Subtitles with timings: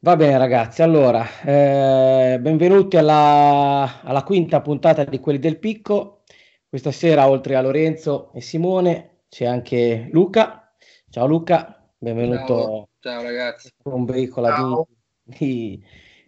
[0.00, 6.22] Va bene ragazzi, allora, eh, benvenuti alla, alla, quinta puntata di Quelli del Picco.
[6.68, 10.70] Questa sera, oltre a Lorenzo e Simone, c'è anche Luca.
[11.08, 12.44] Ciao Luca, benvenuto.
[12.46, 13.72] Ciao, Ciao ragazzi.
[13.84, 14.86] Un veicolo
[15.24, 15.84] di, di,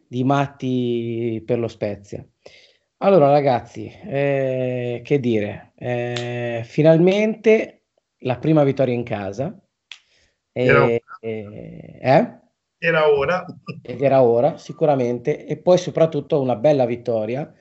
[0.08, 2.26] di, matti per lo Spezia.
[2.96, 7.82] Allora ragazzi, eh, che dire, eh, finalmente
[8.20, 9.56] la prima vittoria in casa.
[10.52, 12.38] Eh, eh?
[12.78, 13.44] Era ora.
[13.82, 15.44] Ed era ora, sicuramente.
[15.46, 17.52] E poi soprattutto una bella vittoria,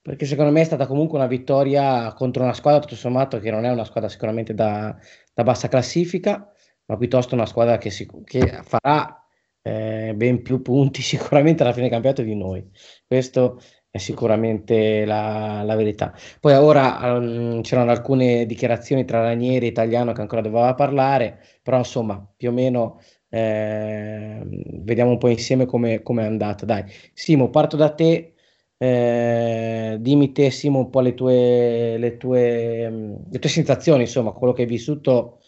[0.00, 3.64] perché secondo me è stata comunque una vittoria contro una squadra, tutto sommato, che non
[3.64, 4.96] è una squadra sicuramente da,
[5.34, 6.50] da bassa classifica,
[6.86, 9.22] ma piuttosto una squadra che, si, che farà
[9.62, 12.66] eh, ben più punti sicuramente alla fine del campionato di noi.
[13.06, 13.60] Questo
[13.90, 16.14] è sicuramente la, la verità.
[16.40, 21.76] Poi ora um, c'erano alcune dichiarazioni tra Ranieri e Italiano che ancora doveva parlare, però
[21.76, 23.00] insomma più o meno
[23.34, 24.42] eh,
[24.82, 26.66] vediamo un po' insieme come è andata.
[26.66, 28.34] Dai, Simo, parto da te.
[28.76, 32.90] Eh, dimmi te, Simo, un po' le tue, le, tue,
[33.30, 35.40] le tue sensazioni, insomma, quello che hai vissuto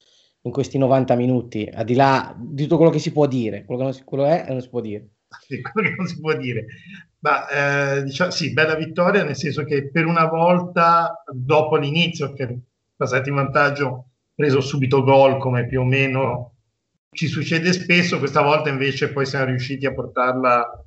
[0.43, 3.81] in questi 90 minuti, al di là di tutto quello che si può dire, quello
[3.81, 5.09] che non si, quello è non si può dire.
[5.73, 6.67] Quello che non si può dire.
[7.19, 12.61] Ma, eh, diciamo, sì, bella vittoria, nel senso che per una volta, dopo l'inizio, che
[12.95, 16.54] passati in vantaggio, preso subito gol, come più o meno
[17.15, 20.85] ci succede spesso, questa volta invece poi siamo riusciti a portarla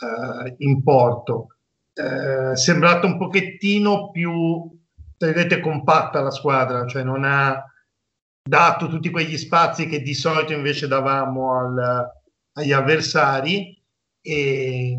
[0.00, 1.56] eh, in porto.
[1.92, 4.70] Eh, è sembrata un pochettino più,
[5.18, 7.64] vedete, compatta la squadra, cioè non ha
[8.46, 12.10] dato tutti quegli spazi che di solito invece davamo al,
[12.52, 13.82] agli avversari
[14.20, 14.98] e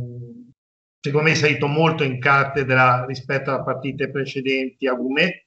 [0.99, 5.45] secondo me è salito molto in cattedra rispetto alle partite precedenti a Gumet,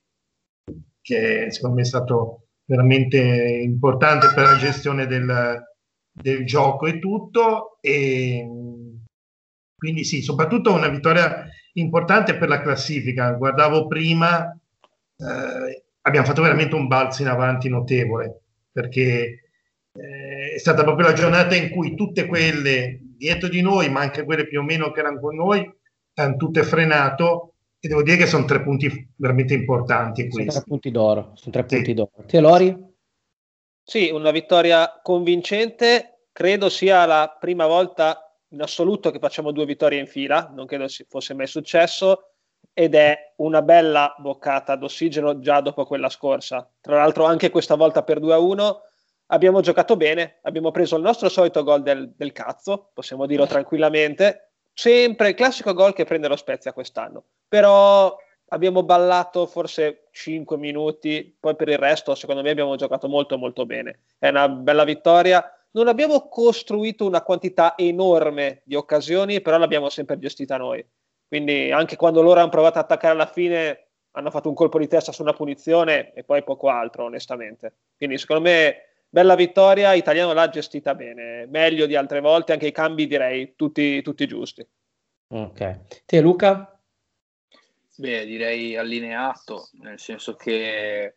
[1.01, 3.19] che secondo me è stato veramente
[3.63, 5.65] importante per la gestione del,
[6.13, 7.79] del gioco e tutto.
[7.81, 8.47] E
[9.75, 13.33] quindi sì, soprattutto una vittoria importante per la classifica.
[13.33, 14.53] Guardavo prima,
[15.17, 19.51] eh, abbiamo fatto veramente un balzo in avanti notevole, perché
[19.93, 24.25] eh, è stata proprio la giornata in cui tutte quelle dietro di noi, ma anche
[24.25, 25.69] quelle più o meno che erano con noi,
[26.15, 30.29] hanno tutte frenato e devo dire che sono tre punti veramente importanti.
[30.31, 31.33] Sono tre punti d'oro.
[31.35, 31.77] Sono tre sì.
[31.77, 32.11] punti d'oro.
[32.27, 32.77] Te, Lori?
[33.83, 36.27] Sì, una vittoria convincente.
[36.33, 40.51] Credo sia la prima volta in assoluto che facciamo due vittorie in fila.
[40.53, 42.33] Non credo fosse mai successo.
[42.73, 46.69] Ed è una bella boccata d'ossigeno già dopo quella scorsa.
[46.81, 48.77] Tra l'altro, anche questa volta per 2-1
[49.27, 50.39] abbiamo giocato bene.
[50.43, 54.48] Abbiamo preso il nostro solito gol del, del cazzo, possiamo dirlo tranquillamente
[54.79, 57.25] sempre il classico gol che prende lo Spezia quest'anno.
[57.49, 58.17] Però
[58.51, 63.67] abbiamo ballato forse 5 minuti, poi per il resto secondo me abbiamo giocato molto molto
[63.67, 64.03] bene.
[64.17, 65.45] È una bella vittoria.
[65.73, 70.87] Non abbiamo costruito una quantità enorme di occasioni, però l'abbiamo sempre gestita noi.
[71.27, 74.87] Quindi anche quando loro hanno provato ad attaccare alla fine hanno fatto un colpo di
[74.87, 77.75] testa su una punizione e poi poco altro, onestamente.
[77.97, 82.73] Quindi secondo me bella vittoria, Italiano l'ha gestita bene, meglio di altre volte, anche i
[82.73, 84.67] cambi direi tutti, tutti giusti.
[85.29, 86.81] Ok, te Luca?
[87.97, 91.15] Beh, direi allineato, nel senso che eh,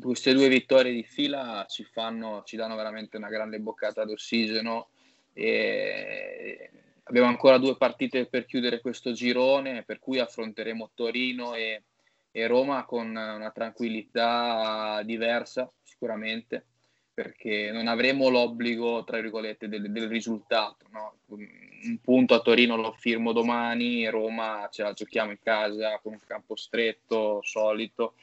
[0.00, 4.90] queste due vittorie di fila ci, fanno, ci danno veramente una grande boccata d'ossigeno
[5.32, 6.70] e
[7.02, 11.82] abbiamo ancora due partite per chiudere questo girone, per cui affronteremo Torino e,
[12.30, 16.66] e Roma con una tranquillità diversa sicuramente
[17.16, 20.84] perché non avremo l'obbligo, tra virgolette, del, del risultato.
[20.90, 21.20] No?
[21.28, 26.20] Un punto a Torino lo firmo domani, Roma ce la giochiamo in casa con un
[26.26, 28.16] campo stretto, solito.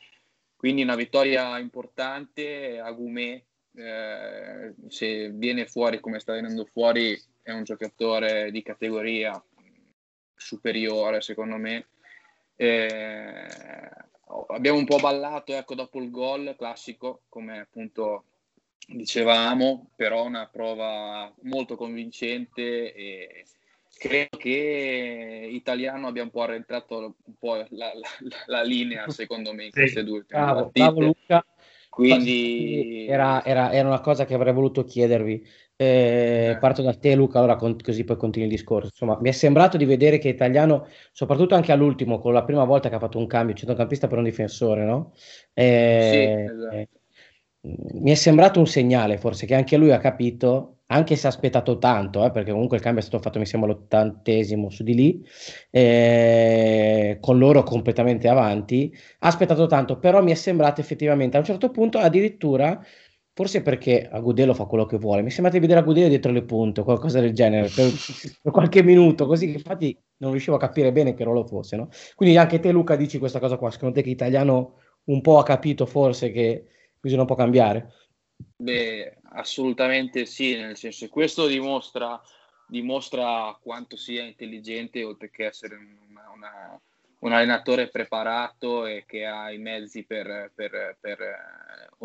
[0.56, 3.44] Quindi una vittoria importante a Gumè,
[3.75, 9.44] eh, se viene fuori come sta venendo fuori, è un giocatore di categoria
[10.35, 11.88] superiore secondo me.
[12.56, 13.47] Eh,
[14.49, 18.25] abbiamo un po' ballato ecco, dopo il gol classico, come appunto
[18.88, 23.45] dicevamo, però una prova molto convincente e
[23.97, 27.91] credo che Italiano abbia un po' arretrato un po' la, la,
[28.47, 30.79] la linea, secondo me, in queste due ultime bravo, partite.
[30.79, 31.45] Bravo Luca.
[31.89, 35.47] Quindi era, era, era, una cosa che avrei voluto chiedervi.
[35.80, 36.58] Eh, eh.
[36.60, 38.88] Parto da te, Luca, allora con, così poi continui il discorso.
[38.88, 42.90] Insomma, mi è sembrato di vedere che Italiano, soprattutto anche all'ultimo, con la prima volta
[42.90, 45.14] che ha fatto un cambio, centrocampista per un difensore, no?
[45.54, 46.90] Eh, sì, esatto.
[48.02, 51.78] mi è sembrato un segnale, forse, che anche lui ha capito, anche se ha aspettato
[51.80, 55.25] tanto, eh, perché comunque il cambio è stato fatto, mi sembra, all'ottantesimo su di lì,
[55.72, 61.46] eh, con loro completamente avanti, ha aspettato tanto, però mi è sembrato effettivamente a un
[61.46, 62.80] certo punto addirittura
[63.33, 65.24] forse perché Agudelo fa quello che vuole.
[65.24, 67.91] Mi sembra di vedere Agudelo dietro le punte o qualcosa del genere per,
[68.41, 71.75] per, qualche minuto, così che infatti non riuscivo a capire bene che ruolo fosse.
[71.75, 71.89] No?
[72.15, 73.71] Quindi anche te, Luca, dici questa cosa qua.
[73.71, 76.65] Secondo te che italiano un po' ha capito forse che
[77.00, 77.91] bisogna un po' cambiare?
[78.56, 82.21] Beh, assolutamente sì, nel senso che questo dimostra,
[82.68, 86.81] dimostra quanto sia intelligente oltre che essere una, una,
[87.19, 91.19] un allenatore preparato e che ha i mezzi per, per, per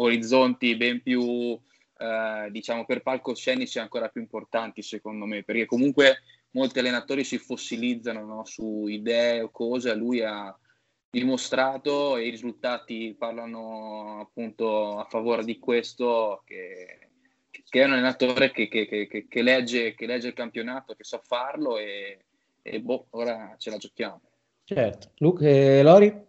[0.00, 6.78] orizzonti ben più, uh, diciamo, per palcoscenici ancora più importanti secondo me, perché comunque molti
[6.78, 10.56] allenatori si fossilizzano no, su idee o cose, lui ha
[11.10, 17.08] dimostrato e i risultati parlano appunto a favore di questo che,
[17.50, 21.78] che è un allenatore che, che, che, legge, che legge il campionato, che sa farlo
[21.78, 22.24] e,
[22.62, 24.20] e boh, ora ce la giochiamo.
[24.64, 25.12] Certo.
[25.18, 26.27] Luca e Lori?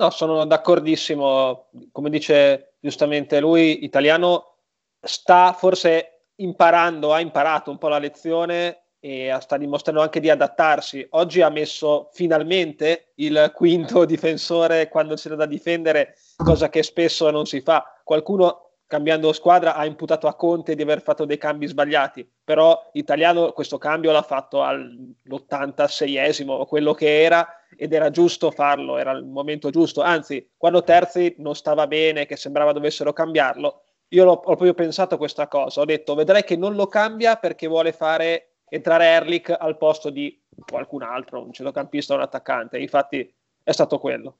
[0.00, 1.66] No, sono d'accordissimo.
[1.92, 4.54] Come dice giustamente lui, italiano
[4.98, 11.06] sta forse imparando, ha imparato un po' la lezione e sta dimostrando anche di adattarsi.
[11.10, 17.44] Oggi ha messo finalmente il quinto difensore quando c'era da difendere, cosa che spesso non
[17.44, 17.84] si fa.
[18.02, 23.52] Qualcuno cambiando squadra ha imputato a Conte di aver fatto dei cambi sbagliati, però Italiano
[23.52, 27.46] questo cambio l'ha fatto all'86esimo, quello che era,
[27.76, 30.00] ed era giusto farlo, era il momento giusto.
[30.00, 35.46] Anzi, quando Terzi non stava bene, che sembrava dovessero cambiarlo, io ho proprio pensato questa
[35.46, 40.10] cosa, ho detto vedrai che non lo cambia perché vuole fare entrare Erlich al posto
[40.10, 40.36] di
[40.68, 42.80] qualcun altro, un centrocampista o un attaccante.
[42.80, 43.32] Infatti
[43.62, 44.38] è stato quello.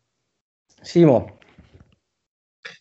[0.82, 1.38] Simo.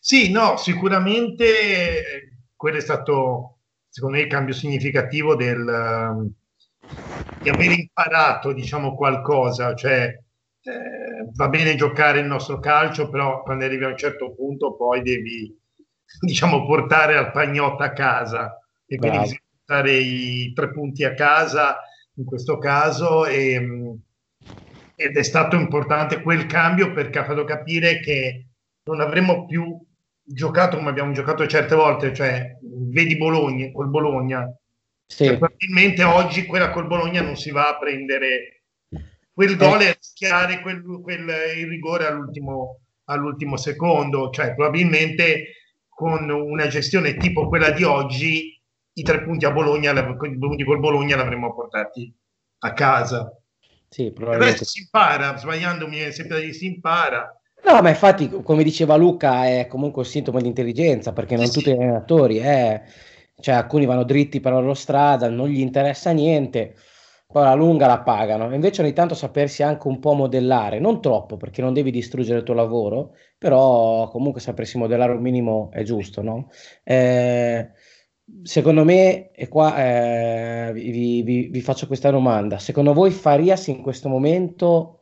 [0.00, 6.30] Sì, no, sicuramente eh, quello è stato, secondo me, il cambio significativo del, ehm,
[7.42, 9.74] di aver imparato, diciamo, qualcosa.
[9.74, 10.04] Cioè,
[10.62, 15.02] eh, va bene giocare il nostro calcio, però quando arrivi a un certo punto poi
[15.02, 15.56] devi,
[16.20, 18.58] diciamo, portare al pagnotto a casa.
[18.86, 19.32] E quindi Bravo
[19.70, 21.78] portare i tre punti a casa
[22.14, 23.96] in questo caso e,
[24.96, 28.46] ed è stato importante quel cambio perché ha fatto capire che
[28.90, 29.78] non avremmo più
[30.22, 34.52] giocato come abbiamo giocato certe volte, cioè vedi Bologna col Bologna.
[35.06, 35.26] Sì.
[35.26, 38.62] Cioè, probabilmente oggi quella col Bologna non si va a prendere
[39.32, 45.54] quel gol e a rischiare quel, quel, il rigore all'ultimo, all'ultimo secondo, cioè probabilmente
[45.88, 48.60] con una gestione tipo quella di oggi
[48.92, 52.12] i tre punti a Bologna, i punti col Bologna l'avremmo portati
[52.60, 53.34] a casa.
[53.88, 54.64] Sì, probabilmente.
[54.64, 57.39] si impara, sbagliandomi sempre si impara.
[57.64, 61.70] No, ma infatti, come diceva Luca, è comunque un sintomo di intelligenza, perché non tutti
[61.70, 62.82] gli allenatori, eh,
[63.40, 66.74] cioè alcuni vanno dritti per la loro strada, non gli interessa niente,
[67.26, 68.52] poi alla lunga la pagano.
[68.54, 72.44] Invece ogni tanto sapersi anche un po' modellare, non troppo, perché non devi distruggere il
[72.44, 76.50] tuo lavoro, però comunque sapersi modellare un minimo è giusto, no?
[76.82, 77.70] Eh,
[78.42, 83.82] secondo me, e qua eh, vi, vi, vi, faccio questa domanda, secondo voi Farias in
[83.82, 85.00] questo momento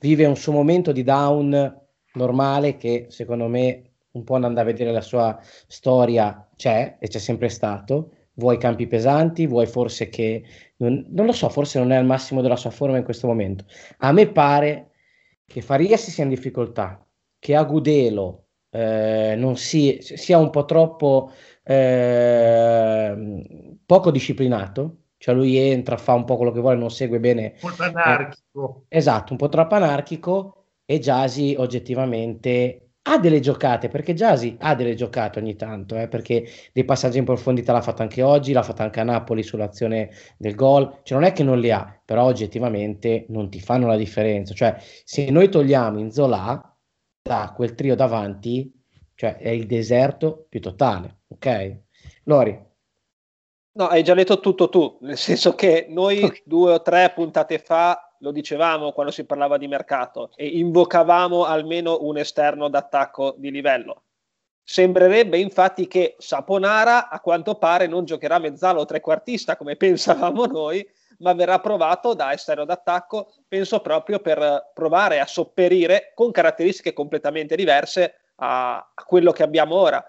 [0.00, 1.79] vive un suo momento di down
[2.14, 7.18] normale che secondo me un po' andando a vedere la sua storia c'è e c'è
[7.18, 10.42] sempre stato, vuoi campi pesanti, vuoi forse che,
[10.76, 13.64] non, non lo so, forse non è al massimo della sua forma in questo momento.
[13.98, 14.90] A me pare
[15.46, 17.04] che Farias sia in difficoltà,
[17.38, 21.32] che Agudelo eh, non si, sia un po' troppo
[21.62, 23.44] eh,
[23.86, 27.54] poco disciplinato, cioè lui entra, fa un po' quello che vuole, non segue bene.
[27.60, 28.84] Un po' anarchico.
[28.88, 30.59] Eh, esatto, un po' troppo anarchico
[30.90, 36.48] e Jasi oggettivamente ha delle giocate, perché Jasi ha delle giocate ogni tanto, eh, perché
[36.72, 40.56] dei passaggi in profondità l'ha fatto anche oggi, l'ha fatto anche a Napoli sull'azione del
[40.56, 44.52] gol, cioè non è che non li ha, però oggettivamente non ti fanno la differenza,
[44.52, 46.76] cioè se noi togliamo in Zola
[47.22, 48.74] da quel trio davanti,
[49.14, 51.78] cioè è il deserto più totale, ok?
[52.24, 52.66] Lori.
[53.74, 56.42] No, hai già detto tutto tu, nel senso che noi okay.
[56.44, 61.98] due o tre puntate fa lo dicevamo quando si parlava di mercato e invocavamo almeno
[62.00, 64.04] un esterno d'attacco di livello.
[64.62, 70.86] Sembrerebbe infatti che Saponara a quanto pare non giocherà mezzalo o trequartista come pensavamo noi,
[71.18, 77.56] ma verrà provato da esterno d'attacco, penso proprio per provare a sopperire con caratteristiche completamente
[77.56, 80.04] diverse a, quello che abbiamo ora.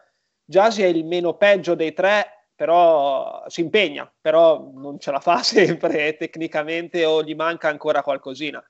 [0.46, 5.42] Jasi è il meno peggio dei tre, però si impegna, però non ce la fa
[5.44, 8.64] sempre tecnicamente o gli manca ancora qualcosina.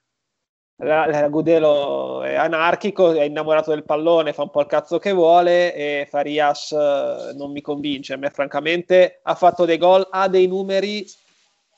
[1.30, 6.08] Gudelo è anarchico, è innamorato del pallone, fa un po' il cazzo che vuole e
[6.10, 8.14] Farias eh, non mi convince.
[8.14, 11.06] A me, francamente, ha fatto dei gol, ha dei numeri,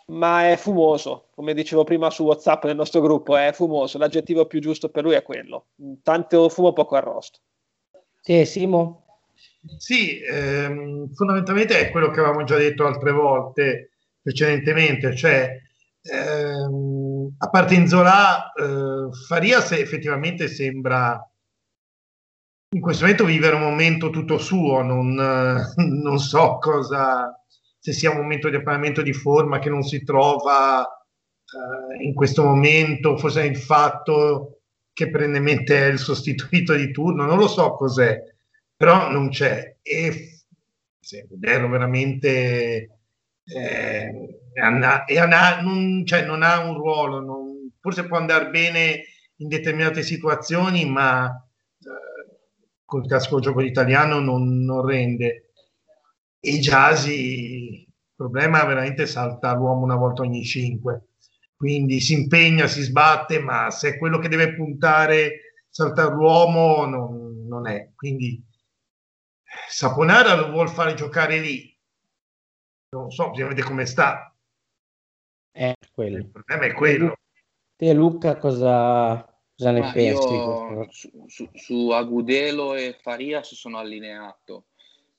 [0.07, 1.27] ma è fumoso.
[1.35, 3.97] Come dicevo prima su WhatsApp nel nostro gruppo, è fumoso.
[3.97, 5.65] L'aggettivo più giusto per lui è quello:
[6.01, 7.39] tanto fumo, poco arrosto.
[8.21, 9.02] Sì, Simo.
[9.77, 13.91] Sì, ehm, fondamentalmente è quello che avevamo già detto altre volte
[14.21, 15.57] precedentemente, cioè
[16.01, 21.17] ehm, a parte Inzola, eh, Farias effettivamente sembra
[22.75, 25.13] in questo momento vivere un momento tutto suo, non,
[25.77, 27.31] non so cosa,
[27.79, 32.43] se sia un momento di appagamento di forma che non si trova eh, in questo
[32.43, 37.75] momento, forse è il fatto che perennemente è il sostituito di turno, non lo so
[37.75, 38.17] cos'è,
[38.83, 39.77] però non c'è.
[39.81, 40.39] E
[40.99, 42.99] Sembero veramente
[43.45, 49.03] eh, anna, anna, non, cioè, non, ha un ruolo, non, forse può andare bene
[49.37, 52.37] in determinate situazioni, ma eh,
[52.85, 55.51] col casco gioco italiano non, non rende.
[56.39, 61.07] E Jasi, il problema veramente salta l'uomo una volta ogni cinque
[61.55, 67.45] quindi si impegna, si sbatte, ma se è quello che deve puntare saltare l'uomo non,
[67.47, 67.91] non è.
[67.95, 68.43] Quindi
[69.67, 71.75] Saponara lo vuol fare giocare lì.
[72.89, 74.33] Non so, bisogna vedere come sta.
[75.51, 76.17] È quello.
[76.17, 77.17] Il problema è quello.
[77.75, 80.87] Te Luca cosa, cosa ne pensi?
[80.89, 84.65] Su, su, su, Agudelo e Farias sono allineato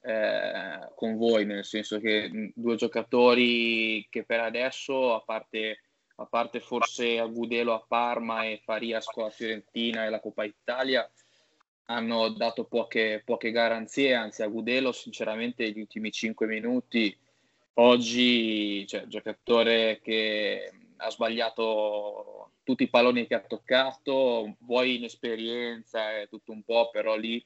[0.00, 5.80] eh, con voi, nel senso che due giocatori che per adesso, a parte
[6.16, 11.10] a parte forse Agudelo a Parma e Farias con la Fiorentina e la Coppa Italia,
[11.86, 17.16] hanno dato poche, poche garanzie, anzi Agudelo sinceramente gli ultimi 5 minuti,
[17.74, 26.28] oggi cioè, giocatore che ha sbagliato tutti i palloni che ha toccato, vuoi inesperienza e
[26.28, 27.44] tutto un po', però lì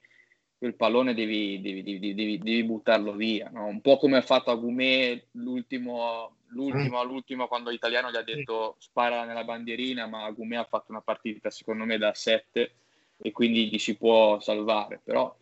[0.57, 3.65] quel pallone devi, devi, devi, devi buttarlo via, no?
[3.65, 9.23] un po' come ha fatto Agumè l'ultimo l'ultimo all'ultimo quando l'italiano gli ha detto spara
[9.23, 12.71] nella bandierina, ma Agumè ha fatto una partita secondo me da 7
[13.21, 14.99] e quindi gli si può salvare.
[15.03, 15.35] Però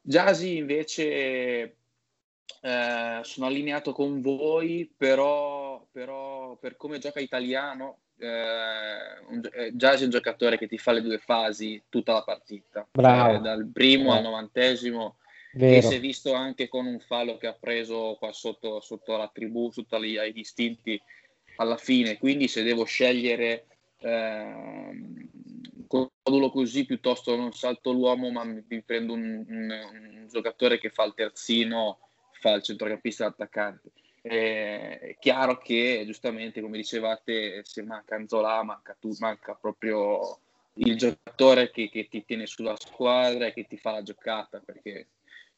[0.00, 1.76] Jasi invece
[2.60, 10.04] eh, sono allineato con voi, però, però per come gioca italiano, eh, eh, Jasi è
[10.04, 13.36] un giocatore che ti fa le due fasi tutta la partita, Bravo.
[13.36, 15.16] Eh, dal primo al novantesimo
[15.54, 15.76] Vero.
[15.76, 19.30] e si è visto anche con un fallo che ha preso qua sotto, sotto la
[19.32, 21.00] tribù, sotto gli, ai distinti
[21.56, 22.18] alla fine.
[22.18, 23.66] Quindi se devo scegliere
[23.98, 24.92] eh,
[25.92, 30.88] con modulo così piuttosto non salto l'uomo, ma mi, prendo un, un, un, giocatore che
[30.88, 31.98] fa il terzino,
[32.30, 33.90] fa il centrocampista attaccante.
[34.22, 40.38] Eh, è chiaro che giustamente, come dicevate, se manca Anzola, manca, tu, manca proprio
[40.76, 45.08] il giocatore che, che, ti tiene sulla squadra e che ti fa la giocata perché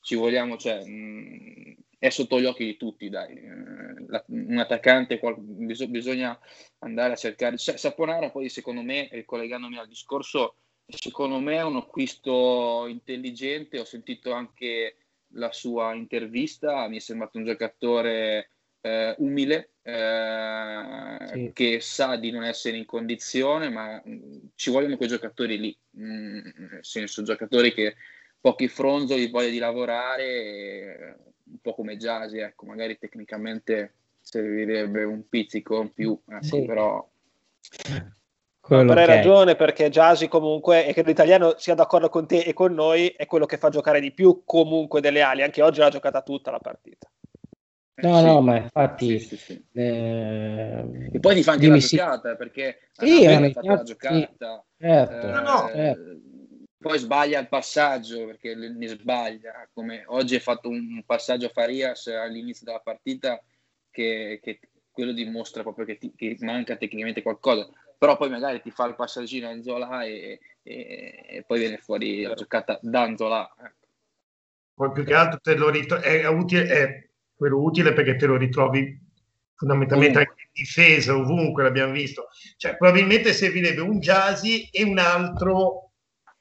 [0.00, 3.34] ci vogliamo, cioè, mh, è sotto gli occhi di tutti, dai.
[3.34, 6.38] Eh, la, un attaccante qual, bis- bisogna
[6.80, 7.56] andare a cercare.
[7.56, 10.56] Cioè, Saponara poi secondo me, ricollegandomi al discorso,
[10.86, 14.96] secondo me è un acquisto intelligente, ho sentito anche
[15.28, 18.50] la sua intervista, mi è sembrato un giocatore
[18.82, 21.50] eh, umile, eh, sì.
[21.54, 26.02] che sa di non essere in condizione, ma mh, ci vogliono quei giocatori lì, mh,
[26.02, 27.94] nel senso giocatori che
[28.38, 35.80] pochi fronzoli, voglia di lavorare, un po' come Jasi, ecco, magari tecnicamente servirebbe un pizzico
[35.80, 36.64] in più, ecco, sì.
[36.64, 37.08] però...
[38.60, 42.72] Quello hai ragione perché Jasi comunque, e che l'italiano sia d'accordo con te e con
[42.72, 46.22] noi, è quello che fa giocare di più comunque delle ali, anche oggi l'ha giocata
[46.22, 47.10] tutta la partita.
[47.96, 48.24] No, sì.
[48.24, 49.18] no, ma infatti...
[49.20, 51.10] Sì, sì, eh...
[51.12, 54.64] E poi ti fa anche la giocata, perché sì, ha fatto la giocata.
[54.78, 55.70] Certo, eh, no, no.
[55.70, 56.23] Certo
[56.84, 62.08] poi sbaglia il passaggio perché ne sbaglia, come oggi ha fatto un passaggio a Farias
[62.08, 63.42] all'inizio della partita
[63.90, 64.60] che, che
[64.90, 68.96] quello dimostra proprio che, ti, che, manca tecnicamente qualcosa, però poi magari ti fa il
[68.96, 73.50] passaggino Anzola e, e, e, poi viene fuori la giocata da Anzola.
[73.58, 73.86] Ecco.
[74.74, 78.36] Poi più che altro te lo ritro- è, utile, è quello utile perché te lo
[78.36, 79.00] ritrovi
[79.54, 85.83] fondamentalmente anche in difesa ovunque l'abbiamo visto, cioè probabilmente servirebbe un Jasi e un altro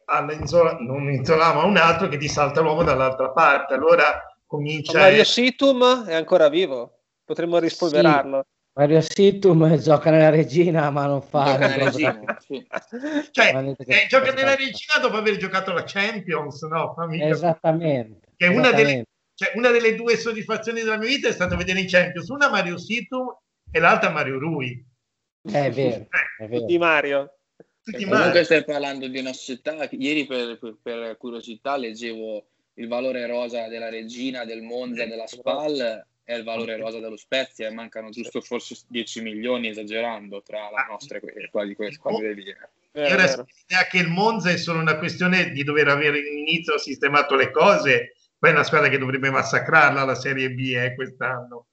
[0.06, 3.74] all'Inzola, non Inzola, ma un altro che ti salta l'uomo dall'altra parte.
[3.74, 4.98] Allora comincia.
[4.98, 8.44] Ma Mario Situm è ancora vivo, potremmo rispolverarlo.
[8.44, 8.52] Sì.
[8.76, 11.46] Mario Situm gioca nella regina, ma non fa.
[11.46, 12.66] Gioca nella regina, sì.
[13.32, 16.96] cioè, eh, gioca nella regina dopo aver giocato la Champions, no?
[17.12, 18.30] Esattamente.
[18.36, 19.06] Che una delle,
[19.36, 22.78] cioè, una delle due soddisfazioni della mia vita è stata vedere i Champions, una Mario
[22.78, 23.28] Situm
[23.72, 24.84] e l'altra Mario Rui.
[25.44, 26.08] È vero,
[26.40, 26.66] è vero.
[26.66, 27.38] Di Mario.
[27.84, 32.88] Tutti comunque stai parlando di una società che ieri per, per, per, curiosità leggevo il
[32.88, 37.74] valore rosa della Regina, del Monza, della Spal e il valore rosa dello Spezia e
[37.74, 42.48] mancano giusto forse 10 milioni esagerando tra la nostra e quella di quelle squadre lì.
[42.48, 43.08] Eh.
[43.08, 47.52] Io l'idea che il Monza è solo una questione di dover avere all'inizio sistemato le
[47.52, 51.68] cose, poi è una squadra che dovrebbe massacrarla la Serie B eh, quest'anno.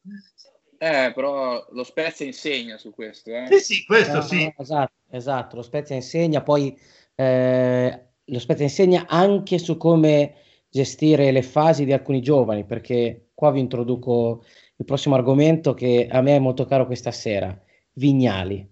[0.82, 3.30] Eh, però lo Spezia insegna su questo.
[3.30, 3.46] Eh.
[3.50, 4.50] Sì, sì, questo no, sì.
[4.56, 6.74] esatto, esatto, lo Spezia insegna, poi
[7.16, 10.36] eh, lo Spezia insegna anche su come
[10.70, 14.42] gestire le fasi di alcuni giovani, perché qua vi introduco
[14.76, 17.54] il prossimo argomento che a me è molto caro questa sera,
[17.92, 18.66] Vignali.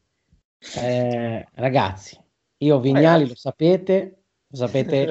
[0.76, 2.18] Eh, ragazzi,
[2.58, 4.17] io Vignali lo sapete,
[4.50, 5.11] lo sapete,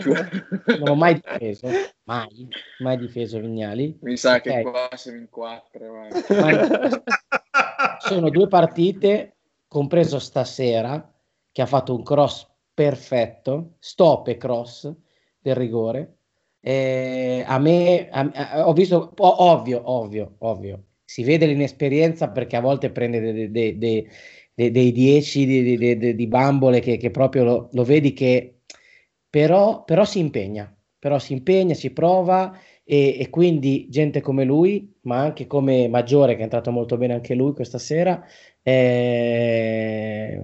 [0.79, 1.67] non ho mai difeso,
[2.03, 2.47] mai,
[2.79, 3.97] mai difeso Vignali.
[4.01, 4.63] Mi sa okay.
[4.63, 6.07] che qua siamo in quattro.
[7.99, 9.35] Sono due partite,
[9.67, 11.13] compreso stasera,
[11.51, 14.91] che ha fatto un cross perfetto, stop e cross
[15.39, 16.15] del rigore.
[16.59, 22.55] Eh, a me, a, a, ho visto, oh, ovvio, ovvio, ovvio, si vede l'inesperienza perché
[22.55, 27.69] a volte prende dei, dei, dei, dei 10 di, di, bambole che, che proprio lo,
[27.71, 28.56] lo, vedi che
[29.29, 34.95] però, però si impegna, però si impegna, si prova e, e, quindi gente come lui,
[35.01, 38.23] ma anche come Maggiore che è entrato molto bene anche lui questa sera,
[38.63, 40.41] eh,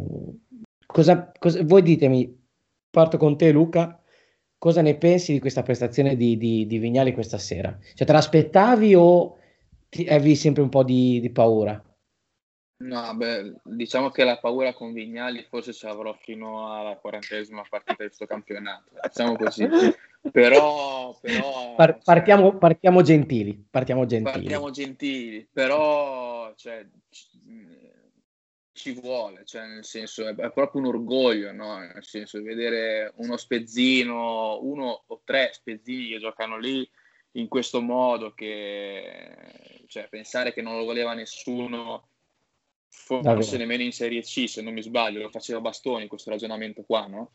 [0.85, 2.41] cosa, cosa, voi ditemi,
[2.89, 4.01] parto con te Luca,
[4.57, 7.77] cosa ne pensi di questa prestazione di, di, di Vignali questa sera?
[7.93, 9.37] Cioè te l'aspettavi o
[9.89, 11.81] ti, avevi sempre un po' di, di paura?
[12.77, 18.03] No, beh, diciamo che la paura con Vignali forse ce l'avrò fino alla quarantesima partita
[18.03, 19.67] di questo campionato, diciamo così.
[20.31, 24.31] Però, però Par- partiamo, cioè, partiamo, gentili, partiamo gentili.
[24.31, 26.87] Partiamo gentili, però cioè,
[28.71, 31.77] ci vuole, cioè, nel senso è, è, proprio un orgoglio, no?
[31.77, 36.89] Nel senso vedere uno spezzino, uno o tre spezzini che giocano lì
[37.31, 42.11] in questo modo, che cioè, pensare che non lo voleva nessuno
[42.93, 43.57] forse Davvero.
[43.57, 47.31] nemmeno in Serie C, se non mi sbaglio, lo faceva Bastoni questo ragionamento qua, no?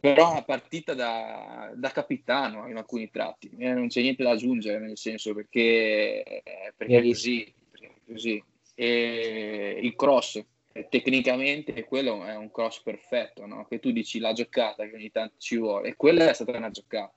[0.00, 4.78] Però una partita da, da capitano in alcuni tratti, eh, non c'è niente da aggiungere
[4.78, 6.42] nel senso perché,
[6.76, 8.42] perché è così, perché è così.
[8.74, 10.42] E il cross,
[10.88, 13.66] tecnicamente quello è un cross perfetto, no?
[13.66, 16.70] che tu dici la giocata che ogni tanto ci vuole, e quella è stata una
[16.70, 17.12] giocata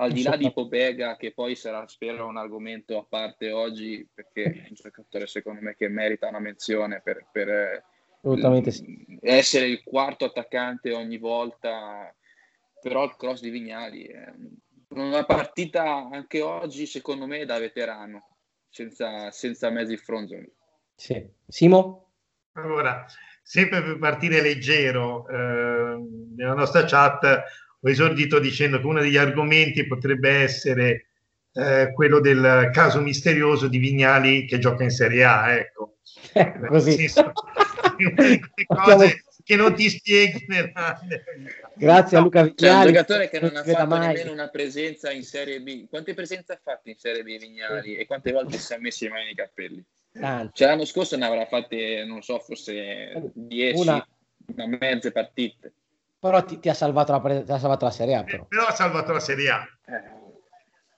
[0.00, 4.44] al di là di Pobega, che poi sarà, spero, un argomento a parte oggi, perché
[4.44, 7.84] è un giocatore secondo me che merita una menzione per, per
[8.70, 9.18] sì.
[9.20, 12.14] essere il quarto attaccante ogni volta,
[12.80, 14.32] però il cross di Vignali è
[14.90, 18.36] una partita anche oggi, secondo me, da veterano,
[18.68, 20.50] senza, senza mezzi fronzoli.
[20.94, 21.28] Sì.
[21.46, 22.12] Simo?
[22.52, 23.04] Allora,
[23.42, 25.98] sempre per partire leggero, eh,
[26.36, 31.06] nella nostra chat ho esordito dicendo che uno degli argomenti potrebbe essere
[31.52, 35.96] eh, quello del caso misterioso di Vignali che gioca in Serie A, ecco.
[36.32, 36.92] Eh, così.
[36.92, 37.32] Senso,
[38.66, 41.00] cose che non ti spieghi nella...
[41.74, 42.56] Grazie a Luca Vignali.
[42.56, 44.06] C'è un giocatore che non, non ha fatto mai.
[44.08, 45.88] nemmeno una presenza in Serie B.
[45.88, 49.10] Quante presenze ha fatto in Serie B Vignali e quante volte si è messo in
[49.10, 49.82] mani nei capelli?
[50.12, 54.06] Cioè, l'anno scorso ne avrà fatte, non so, forse 10, una...
[54.54, 55.72] una mezze partite.
[56.20, 58.24] Però ti, ti, ha salvato la, ti ha salvato la Serie A.
[58.24, 58.42] Però.
[58.42, 59.64] Eh, però ha salvato la Serie A.
[59.86, 60.16] Eh.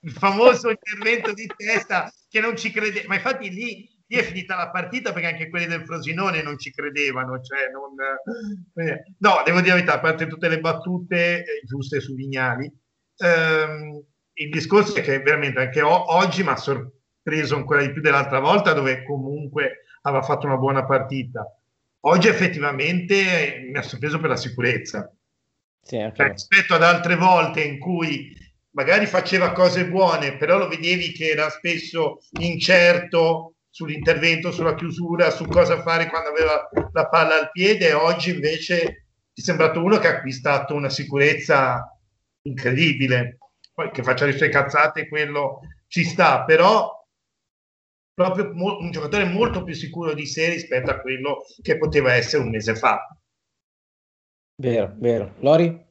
[0.03, 3.07] Il famoso intervento di testa che non ci credeva.
[3.09, 6.73] Ma infatti lì, lì, è finita la partita perché anche quelli del Frosinone non ci
[6.73, 7.39] credevano.
[7.43, 8.87] Cioè non...
[8.87, 12.73] Eh, no, devo dire la verità, a parte tutte le battute giuste su Vignali,
[13.19, 14.03] ehm,
[14.33, 18.41] il discorso è che veramente anche o- oggi mi ha sorpreso ancora di più dell'altra
[18.41, 21.45] volta dove comunque aveva fatto una buona partita
[22.03, 25.13] Oggi effettivamente mi ha sorpreso per la sicurezza.
[25.83, 28.35] Sì, cioè, rispetto ad altre volte in cui
[28.73, 35.47] magari faceva cose buone, però lo vedevi che era spesso incerto sull'intervento, sulla chiusura, su
[35.47, 37.93] cosa fare quando aveva la palla al piede.
[37.93, 41.97] Oggi invece ti è sembrato uno che ha acquistato una sicurezza
[42.43, 43.39] incredibile.
[43.75, 47.00] Poi che faccia le sue cazzate, quello ci sta, però
[48.25, 52.43] proprio mo- un giocatore molto più sicuro di sé rispetto a quello che poteva essere
[52.43, 53.07] un mese fa.
[54.57, 55.35] Vero, vero.
[55.39, 55.89] Lori?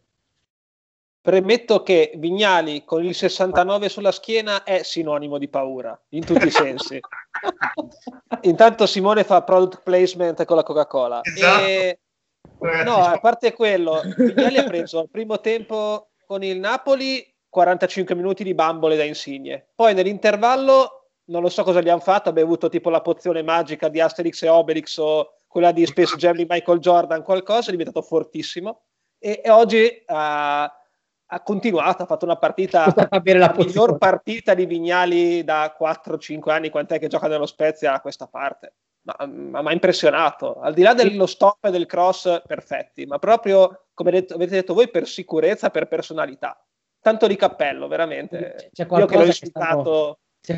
[1.21, 6.51] Premetto che Vignali con il 69 sulla schiena è sinonimo di paura, in tutti i
[6.51, 6.99] sensi.
[8.41, 11.21] Intanto Simone fa product placement con la Coca-Cola.
[11.23, 11.65] Esatto.
[11.65, 11.99] E...
[12.83, 18.43] No, a parte quello, Vignali ha preso al primo tempo con il Napoli 45 minuti
[18.43, 19.69] di bambole da insigne.
[19.73, 20.98] Poi nell'intervallo
[21.29, 24.43] non lo so cosa gli hanno fatto, ha bevuto tipo la pozione magica di Asterix
[24.43, 28.83] e Obelix o quella di Space Jam di Michael Jordan, qualcosa, è diventato fortissimo
[29.17, 35.43] e, e oggi ha, ha, continuato, ha fatto una partita, la, miglior partita di Vignali
[35.43, 38.75] da 4-5 anni, quant'è che gioca nello Spezia a questa parte.
[39.01, 43.85] Ma mi ha impressionato, al di là dello stop e del cross perfetti, ma proprio
[43.93, 46.63] come detto, avete detto voi per sicurezza, per personalità.
[47.01, 48.69] tanto di cappello, veramente.
[48.71, 50.57] C'è Io che l'ho citato c'è,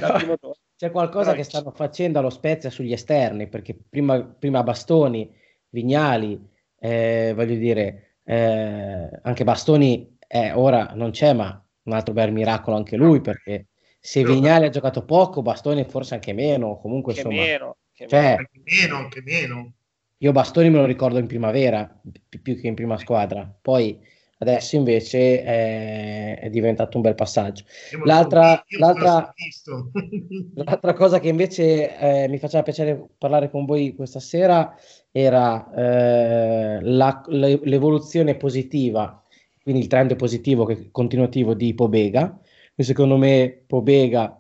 [0.76, 5.34] c'è qualcosa che stanno facendo allo Spezia sugli esterni, perché prima, prima Bastoni,
[5.70, 6.40] Vignali,
[6.80, 12.78] eh, voglio dire, eh, anche Bastoni eh, ora non c'è, ma un altro bel miracolo
[12.78, 13.68] anche lui, perché
[14.00, 17.42] se Vignali ha giocato poco, Bastoni forse anche meno, comunque che insomma...
[17.42, 19.74] Meno, che cioè, anche meno, anche meno.
[20.18, 22.00] Io Bastoni me lo ricordo in primavera,
[22.42, 24.00] più che in prima squadra, poi
[24.42, 27.64] adesso invece è, è diventato un bel passaggio.
[28.06, 29.32] L'altra, l'altra,
[30.56, 34.76] l'altra, cosa che invece eh, mi faceva piacere parlare con voi questa sera
[35.12, 39.24] era eh, la, l'evoluzione positiva,
[39.62, 42.40] quindi il trend positivo che, continuativo di Pobega.
[42.74, 44.36] E secondo me Pobega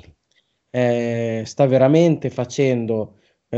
[0.71, 3.17] eh, sta veramente facendo
[3.49, 3.57] eh,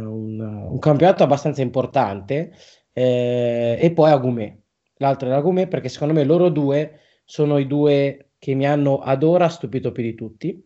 [0.00, 2.52] un, un, campionato abbastanza importante
[2.92, 4.56] eh, e poi Agumè
[4.96, 9.22] l'altro era Gumè perché secondo me loro due sono i due che mi hanno ad
[9.22, 10.64] ora stupito più di tutti.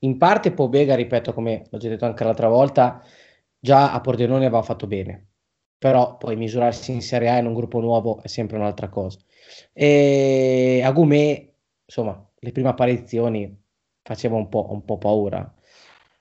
[0.00, 3.02] In parte Pobega, ripeto, come l'ho già detto anche l'altra volta,
[3.58, 5.28] già a Pordenone aveva fatto bene,
[5.78, 9.18] però poi misurarsi in Serie A in un gruppo nuovo è sempre un'altra cosa.
[9.72, 11.52] E a Gumè,
[11.84, 13.62] insomma, le prime apparizioni
[14.02, 15.54] faceva un un po' paura.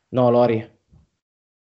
[0.10, 0.72] No, Lori?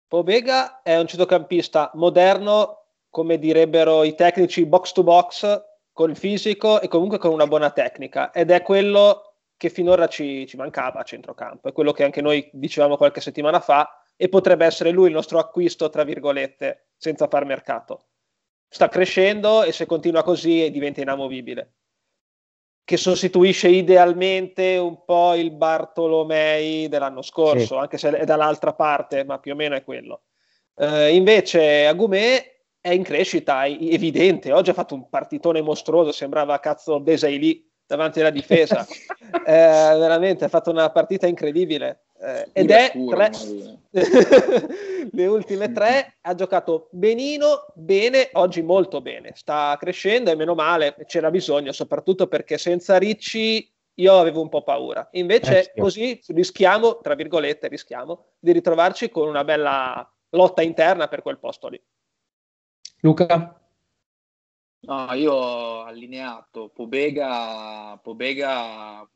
[0.09, 2.86] Pobega è un centrocampista moderno
[3.17, 8.31] come direbbero i tecnici, box to box, col fisico e comunque con una buona tecnica.
[8.31, 11.71] Ed è quello che finora ci, ci mancava a centrocampo.
[11.71, 15.39] È quello che anche noi dicevamo qualche settimana fa e potrebbe essere lui il nostro
[15.39, 18.09] acquisto, tra virgolette, senza far mercato.
[18.69, 21.73] Sta crescendo e se continua così diventa inamovibile.
[22.85, 27.81] Che sostituisce idealmente un po' il Bartolomei dell'anno scorso, sì.
[27.81, 30.25] anche se è dall'altra parte, ma più o meno è quello.
[30.75, 32.56] Uh, invece Agumè
[32.87, 34.53] è in crescita, è evidente.
[34.53, 38.87] Oggi ha fatto un partitone mostruoso, sembrava cazzo Desailly davanti alla difesa.
[39.45, 42.05] eh, veramente ha fatto una partita incredibile.
[42.17, 43.31] Eh, ed è tre...
[45.11, 49.33] le ultime tre ha giocato benino, bene, oggi molto bene.
[49.35, 54.63] Sta crescendo e meno male, c'era bisogno, soprattutto perché senza Ricci io avevo un po'
[54.63, 55.09] paura.
[55.13, 61.23] Invece eh, così rischiamo, tra virgolette, rischiamo di ritrovarci con una bella lotta interna per
[61.23, 61.83] quel posto lì.
[63.01, 63.61] Luca?
[64.81, 69.09] No, io ho allineato Pobega, Pobega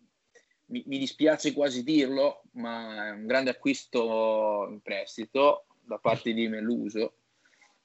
[0.66, 6.48] mi, mi, dispiace quasi dirlo, ma è un grande acquisto in prestito da parte di
[6.48, 7.14] Meluso.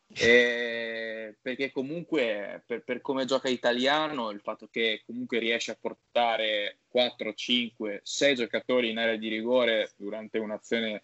[0.07, 6.79] E perché comunque per, per, come gioca italiano il fatto che comunque riesce a portare
[6.87, 11.03] 4, 5, 6 giocatori in area di rigore durante un'azione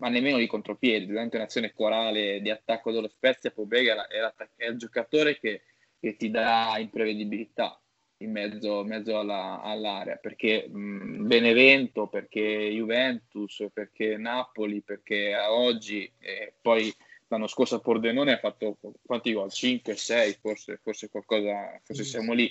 [0.00, 4.18] ma nemmeno di contropiede, durante un'azione corale di attacco dello Spezia, Pobega è,
[4.56, 5.62] è il giocatore che,
[6.00, 7.78] che, ti dà imprevedibilità
[8.18, 16.54] in mezzo, mezzo alla, all'area, perché mh, Benevento, perché Juventus, perché Napoli, perché oggi, e
[16.60, 16.92] poi
[17.28, 19.52] l'anno scorso a Pordenone ha fatto quanti gol?
[19.52, 22.50] 5, 6, forse, forse qualcosa, forse siamo lì.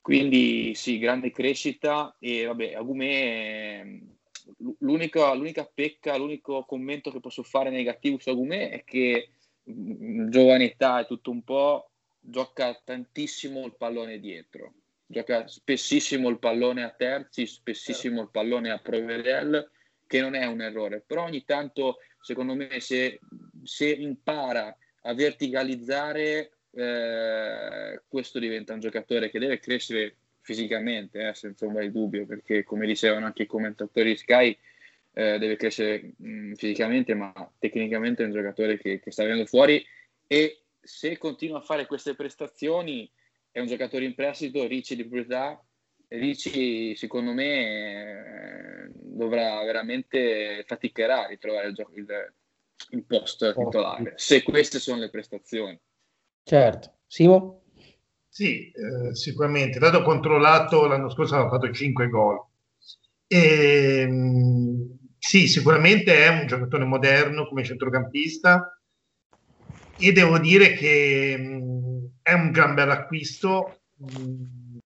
[0.00, 3.84] Quindi sì, grande crescita e vabbè, Agumè
[4.78, 9.30] l'unica, l'unica pecca, l'unico commento che posso fare negativo su Agumè è che
[9.64, 14.74] in giovane età e tutto un po' gioca tantissimo il pallone dietro,
[15.06, 19.70] gioca spessissimo il pallone a terzi, spessissimo il pallone a Provedel,
[20.06, 23.18] che non è un errore, però ogni tanto secondo me se,
[23.62, 31.66] se impara a verticalizzare eh, questo diventa un giocatore che deve crescere fisicamente, eh, senza
[31.66, 34.56] un bel dubbio, perché come dicevano anche i commentatori Sky,
[35.14, 39.46] eh, deve crescere mh, mm, fisicamente, ma tecnicamente è un giocatore che, che, sta venendo
[39.46, 39.84] fuori
[40.26, 43.10] e se continua a fare queste prestazioni
[43.50, 45.62] è un giocatore in prestito, Ricci di proprietà,
[46.08, 52.32] Ricci secondo me eh, dovrà veramente faticherà a ritrovare il, gioco, il,
[52.90, 55.78] il post titolare, se queste sono le prestazioni.
[56.42, 56.96] Certo.
[57.06, 57.61] Simo?
[58.34, 59.78] Sì, eh, sicuramente.
[59.78, 62.42] Dato controllato l'anno scorso aveva fatto 5 gol.
[63.26, 68.74] E, ehm, sì, sicuramente è un giocatore moderno come centrocampista
[69.98, 73.82] e devo dire che mh, è un gran bel acquisto.
[73.96, 74.78] Mh,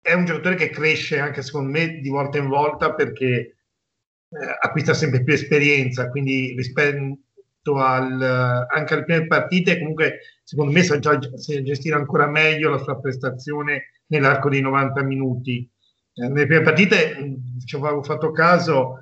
[0.00, 3.56] è un giocatore che cresce anche secondo me di volta in volta perché eh,
[4.60, 10.98] acquista sempre più esperienza, quindi rispetto al, anche alle prime partite comunque secondo me sa
[10.98, 15.68] già gestire ancora meglio la sua prestazione nell'arco dei 90 minuti.
[16.14, 19.00] Eh, nelle prime partite ci avevo fatto caso,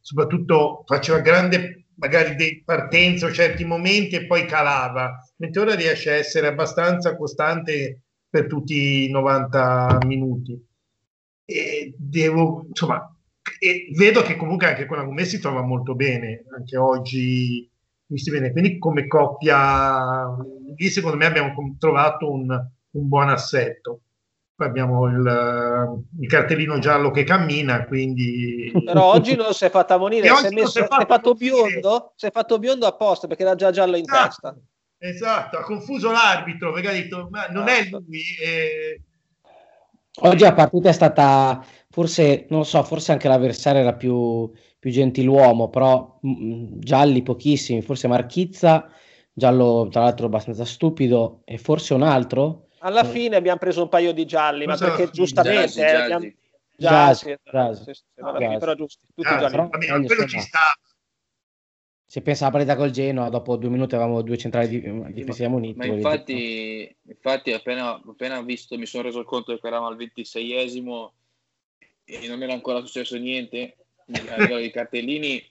[0.00, 6.10] soprattutto faceva grande magari dei partenze o certi momenti e poi calava, mentre ora riesce
[6.10, 10.60] a essere abbastanza costante per tutti i 90 minuti.
[11.44, 13.12] e devo, insomma,
[13.58, 17.68] e vedo che comunque anche con me si trova molto bene, anche oggi
[18.06, 18.52] visti bene.
[18.52, 20.36] Quindi come coppia,
[20.76, 24.00] lì secondo me abbiamo trovato un, un buon assetto.
[24.54, 28.70] Poi abbiamo il, il, cartellino giallo che cammina, quindi...
[28.84, 32.12] Però oggi non si è fatta monire, si è, messo, si, è fatto, fatto biondo,
[32.16, 34.56] si è fatto biondo apposta perché era già giallo in esatto, testa.
[34.98, 37.96] Esatto, ha confuso l'arbitro perché ha detto, ma non esatto.
[37.96, 38.20] è lui.
[38.40, 39.00] Eh...
[40.20, 45.68] Oggi la partita è stata forse, non so, forse anche l'avversario era più, più gentiluomo,
[45.68, 48.90] però mh, mm, mm, gialli pochissimi, forse Marchizza,
[49.32, 52.68] giallo tra l'altro abbastanza stupido, e forse un altro.
[52.78, 53.08] Alla eh.
[53.08, 55.68] fine abbiamo preso un paio di gialli, ma perché giustamente...
[55.72, 56.32] Gialli, eh, abbiamo...
[56.76, 57.38] Gialli,
[58.58, 59.56] però giusti, tutti ah, gialli.
[59.56, 60.58] Vabbè, quello ci sta.
[62.12, 65.78] Se pensa alla partita col Genoa, dopo due minuti avevamo due centrali di, difensivi muniti.
[65.78, 71.10] Ma infatti, infatti appena, appena visto, mi sono reso conto che eravamo al 26esimo
[72.04, 73.76] e non era ancora successo niente
[74.28, 75.42] a livello di cartellini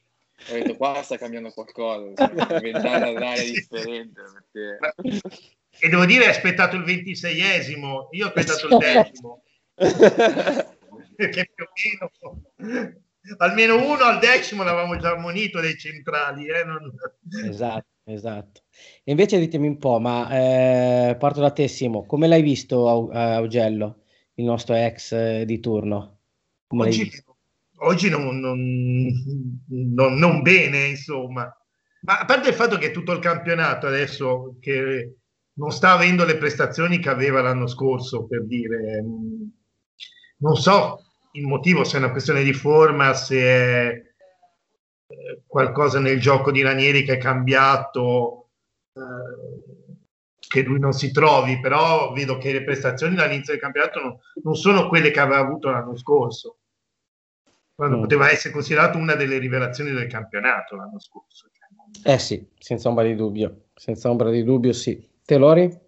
[0.49, 2.27] ho detto qua sta cambiando qualcosa
[2.59, 5.41] diventando un'area differente perché...
[5.79, 9.43] e devo dire hai aspettato il ventiseiesimo io ho aspettato il decimo.
[11.15, 11.69] Perché più o
[12.57, 12.91] meno
[13.37, 16.63] almeno uno al decimo l'avevamo già ammonito dei centrali eh?
[16.63, 16.91] non...
[17.47, 18.61] esatto esatto.
[19.03, 22.05] E invece ditemi un po' ma eh, parto da te Simo.
[22.05, 24.03] Come l'hai visto Augello
[24.35, 26.19] il nostro ex eh, di turno?
[26.67, 27.11] Oggi,
[27.81, 28.59] oggi non, non,
[29.67, 31.51] non, non, bene, insomma.
[32.01, 35.17] Ma a parte il fatto che tutto il campionato adesso che
[35.53, 39.03] non sta avendo le prestazioni che aveva l'anno scorso, per dire,
[40.37, 43.89] non so il motivo, se è una questione di forma, se è
[45.07, 48.49] eh, qualcosa nel gioco di Ranieri che è cambiato,
[48.93, 54.17] eh, che lui non si trovi, però vedo che le prestazioni dall'inizio del campionato non,
[54.43, 56.60] non sono quelle che aveva avuto l'anno scorso
[57.81, 58.01] quando mm.
[58.01, 61.49] poteva essere considerato una delle rivelazioni del campionato l'anno scorso.
[62.03, 65.09] Eh sì, senza ombra di dubbio, senza ombra di dubbio sì.
[65.25, 65.79] Te Lori?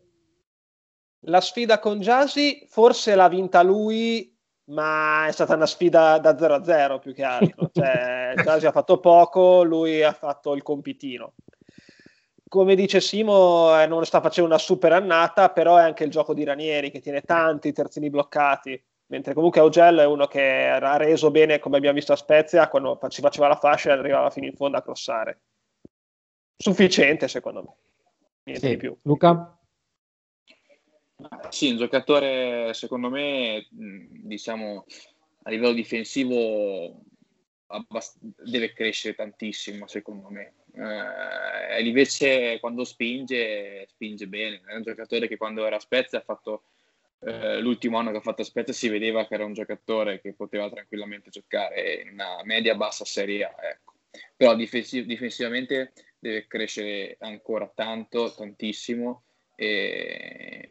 [1.26, 4.36] La sfida con Jasi forse l'ha vinta lui,
[4.72, 7.70] ma è stata una sfida da 0 a 0 più che altro.
[7.72, 11.36] Cioè, Jasi ha fatto poco, lui ha fatto il compitino.
[12.48, 16.34] Come dice Simo, eh, non sta facendo una super annata, però è anche il gioco
[16.34, 21.30] di Ranieri che tiene tanti terzini bloccati mentre comunque Augello è uno che ha reso
[21.30, 24.56] bene, come abbiamo visto a Spezia, quando si faceva la fascia e arrivava fino in
[24.56, 25.42] fondo a crossare.
[26.58, 27.76] Sufficiente, secondo me.
[28.46, 28.72] Niente sì.
[28.72, 28.98] di più.
[29.04, 29.56] Luca?
[31.50, 34.86] Sì, un giocatore, secondo me, diciamo,
[35.44, 37.04] a livello difensivo
[37.68, 40.56] abbast- deve crescere tantissimo, secondo me.
[40.74, 44.60] Eh, invece quando spinge, spinge bene.
[44.66, 46.64] È un giocatore che quando era a Spezia ha fatto
[47.26, 50.34] eh, l'ultimo anno che ha fatto a Spezia si vedeva che era un giocatore che
[50.34, 53.94] poteva tranquillamente giocare in una media bassa serie A, ecco.
[54.36, 59.24] però difensiv- difensivamente deve crescere ancora tanto, tantissimo
[59.56, 60.68] e,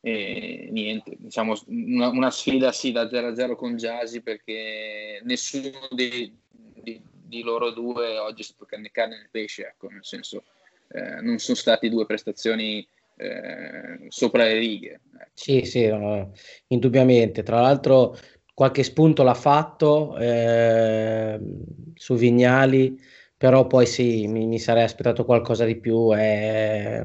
[0.00, 7.00] e niente, diciamo una, una, sfida sì da 0-0 con Jasi perché nessuno di, di,
[7.10, 10.44] di, loro due oggi è stato né carne né pesce, ecco, nel senso
[10.88, 15.00] eh, non sono stati due prestazioni eh, sopra le righe.
[15.14, 15.30] Ecco.
[15.34, 16.32] Sì, sì, no,
[16.68, 17.42] indubbiamente.
[17.42, 18.16] Tra l'altro
[18.54, 21.38] qualche spunto l'ha fatto eh,
[21.94, 22.98] su Vignali,
[23.36, 26.12] però poi sì, mi, mi, sarei aspettato qualcosa di più.
[26.14, 27.04] È,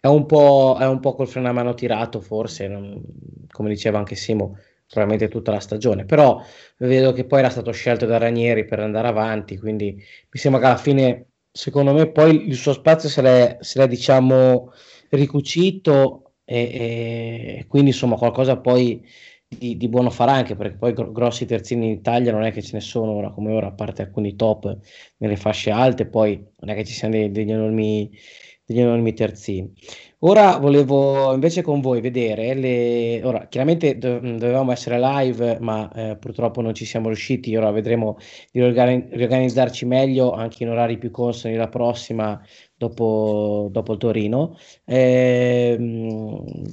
[0.00, 3.02] è, un, po', è un po' col freno a mano tirato, forse, non,
[3.50, 6.04] come diceva anche Simo, probabilmente tutta la stagione.
[6.04, 6.42] Però
[6.78, 10.66] vedo che poi era stato scelto da Ranieri per andare avanti, quindi mi sembra che
[10.66, 14.72] alla fine, secondo me, poi il suo spazio se l'è, se l'è diciamo
[15.10, 19.04] ricucito e, e, quindi insomma qualcosa poi
[19.46, 22.74] di, di, buono farà anche perché poi grossi terzini in Italia non è che ce
[22.74, 24.78] ne sono ora come ora a parte alcuni top
[25.18, 28.10] nelle fasce alte poi non è che ci siano dei, degli enormi
[28.64, 29.72] degli enormi terzini
[30.20, 36.16] ora volevo invece con voi vedere le ora chiaramente do, dovevamo essere live ma eh,
[36.16, 38.18] purtroppo non ci siamo riusciti ora vedremo
[38.52, 42.40] di riorganizzarci meglio anche in orari più consoni la prossima
[42.80, 44.56] dopo, dopo il Torino.
[44.86, 45.76] Eh,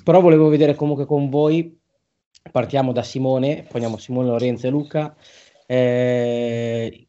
[0.04, 1.78] però volevo vedere comunque con voi,
[2.50, 5.16] partiamo da Simone, poi andiamo Simone, Lorenzo e Luca,
[5.66, 7.08] eh,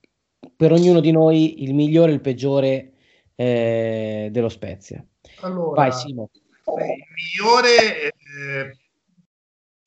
[0.57, 2.95] per ognuno di noi il migliore e il peggiore
[3.37, 5.05] eh, dello Spezia.
[5.41, 6.31] Allora, Vai Simo.
[6.33, 8.13] Il migliore...
[8.13, 8.77] Eh,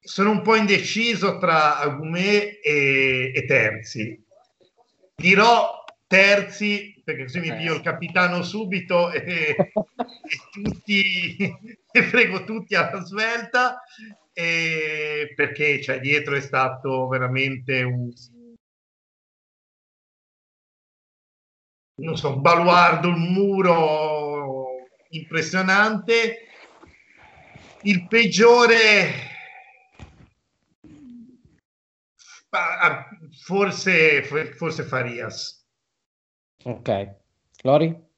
[0.03, 4.25] sono un po' indeciso tra Agumè e, e Terzi.
[5.15, 7.55] Dirò Terzi perché così mi eh.
[7.57, 9.71] pio il capitano subito e, e,
[10.51, 11.35] tutti,
[11.91, 13.81] e frego tutti alla svelta.
[14.33, 18.09] e perché cioè, dietro è stato veramente un,
[21.95, 24.30] non so, un baluardo, un muro
[25.11, 26.47] impressionante.
[27.83, 29.29] Il peggiore
[32.51, 33.07] ah,
[33.43, 34.23] forse,
[34.55, 35.65] forse Farias.
[36.63, 37.15] Ok.
[37.63, 38.09] Lori?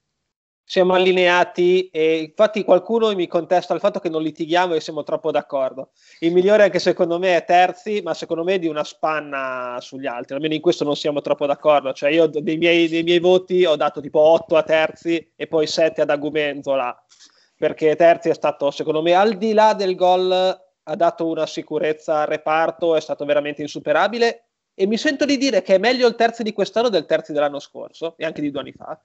[0.65, 5.30] Siamo allineati e infatti qualcuno mi contesta il fatto che non litighiamo e siamo troppo
[5.30, 5.91] d'accordo.
[6.19, 10.06] Il migliore anche secondo me è Terzi, ma secondo me è di una spanna sugli
[10.06, 13.65] altri, almeno in questo non siamo troppo d'accordo, cioè io dei miei, dei miei voti
[13.65, 17.06] ho dato tipo 8 a Terzi e poi 7 ad Agumenzola,
[17.58, 20.32] perché Terzi è stato secondo me al di là del gol
[20.86, 25.62] ha dato una sicurezza al reparto, è stato veramente insuperabile e mi sento di dire
[25.62, 28.62] che è meglio il Terzi di quest'anno del Terzi dell'anno scorso e anche di due
[28.62, 28.99] anni fa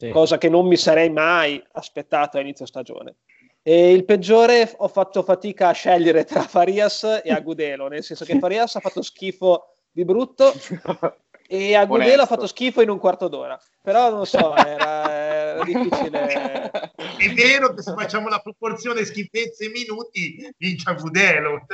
[0.00, 0.10] sì.
[0.10, 3.16] cosa che non mi sarei mai aspettato a inizio stagione.
[3.62, 8.38] E il peggiore ho fatto fatica a scegliere tra Farias e Agudelo, nel senso che
[8.40, 10.52] Farias ha fatto schifo di brutto
[11.52, 13.60] e Agudelo ha fatto schifo in un quarto d'ora.
[13.82, 16.70] Però non so, era, era difficile.
[16.70, 21.66] È vero che se facciamo la proporzione schifezze e minuti, vince Agudelo.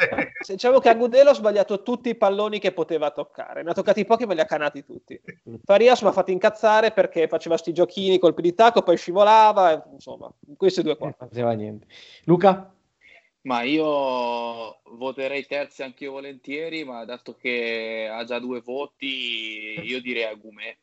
[0.46, 3.62] Diciamo che Agudelo ha sbagliato tutti i palloni che poteva toccare.
[3.62, 5.20] Ne ha toccati pochi, ma li ha canati tutti.
[5.62, 9.86] Farias mi ha fatto incazzare perché faceva sti giochini, colpi di tacco, poi scivolava.
[9.92, 11.14] Insomma, questi due qua.
[11.18, 11.86] Non faceva niente.
[12.24, 12.70] Luca?
[13.46, 20.24] Ma io voterei terzi anch'io volentieri, ma dato che ha già due voti, io direi
[20.24, 20.76] Agumè.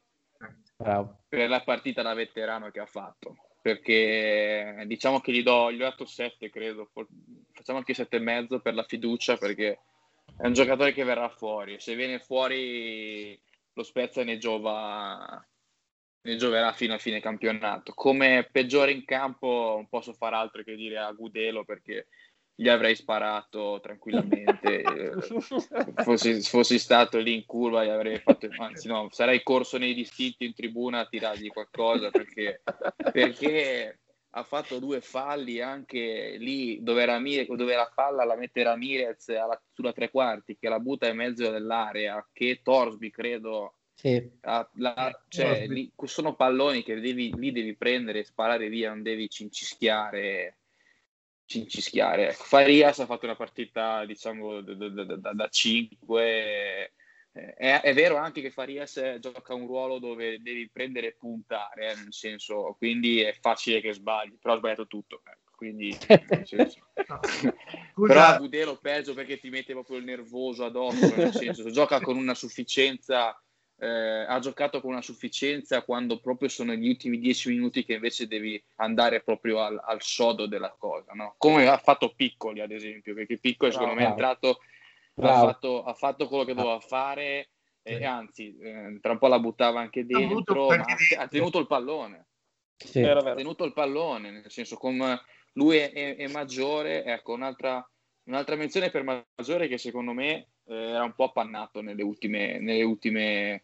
[0.78, 1.26] Bravo.
[1.28, 3.36] Per la partita da veterano che ha fatto.
[3.62, 6.90] Perché diciamo che gli do, gli ho dato 7, credo.
[7.52, 9.80] Facciamo anche 7 e mezzo per la fiducia, perché
[10.38, 11.82] è un giocatore che verrà fuori.
[11.82, 13.38] Se viene fuori,
[13.74, 15.46] lo Spezia ne giova
[16.24, 17.94] ne gioverà fino a fine campionato.
[17.94, 22.08] Come peggiore in campo non posso fare altro che dire a Gudelo perché
[22.56, 24.84] gli avrei sparato tranquillamente.
[26.04, 30.46] fossi, fossi, stato lì in curva, gli avrei fatto, anzi, no, sarei corso nei distinti
[30.46, 32.62] in tribuna a tirargli qualcosa perché,
[33.12, 34.00] perché
[34.36, 39.60] ha fatto due falli anche lì dove, Ramirez, dove la palla la mette Ramirez alla,
[39.74, 43.76] sulla tre quarti, che la butta in mezzo dell'area, che Torsby credo.
[43.96, 44.28] Sì.
[44.42, 49.04] La, la, cioè, lì, sono palloni che devi, lì devi prendere e sparare via, non
[49.04, 50.58] devi cincischiare
[51.46, 52.30] cincischiare.
[52.30, 56.94] Ecco, Farias ha fatto una partita, diciamo, da, 5.
[57.32, 61.96] È, è, vero anche che Farias gioca un ruolo dove devi prendere e puntare, eh,
[61.96, 65.22] nel senso, quindi è facile che sbagli, però ha sbagliato tutto.
[65.26, 65.98] Ecco, quindi,
[67.96, 72.36] però Budelo peggio perché ti mette proprio il nervoso addosso, nel senso, gioca con una
[72.36, 73.43] sufficienza
[73.84, 78.28] eh, ha giocato con una sufficienza quando proprio sono gli ultimi dieci minuti che invece
[78.28, 81.36] devi andare proprio al, al sodo della cosa, no?
[81.38, 84.60] come ha fatto Piccoli ad esempio, perché Piccoli bravo, secondo me è entrato,
[85.16, 87.50] ha fatto, ha fatto, quello che doveva fare
[87.82, 88.04] e sì.
[88.04, 92.28] anzi eh, tra un po' la buttava anche dentro, ma ha, ha tenuto il pallone.
[92.78, 93.02] Sì.
[93.02, 95.22] Ha tenuto il pallone, nel senso come
[95.54, 97.86] lui è, è, è maggiore, ecco un'altra,
[98.24, 102.84] un'altra menzione per maggiore che secondo me eh, era un po' appannato nelle ultime, nelle
[102.84, 103.64] ultime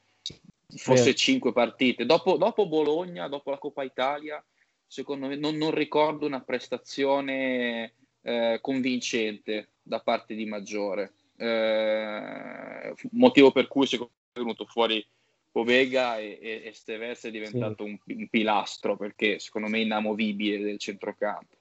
[0.75, 2.05] forse cinque partite.
[2.05, 4.43] Dopo, dopo, Bologna, dopo la Coppa Italia,
[4.85, 11.13] secondo me non, non ricordo una prestazione eh, convincente da parte di Maggiore.
[11.37, 15.05] Eh, motivo per cui secondo me è venuto fuori
[15.51, 17.89] Povega e, e, e Steves è diventato sì.
[17.89, 21.57] un, un, pilastro perché secondo me è inamovibile del centrocampo.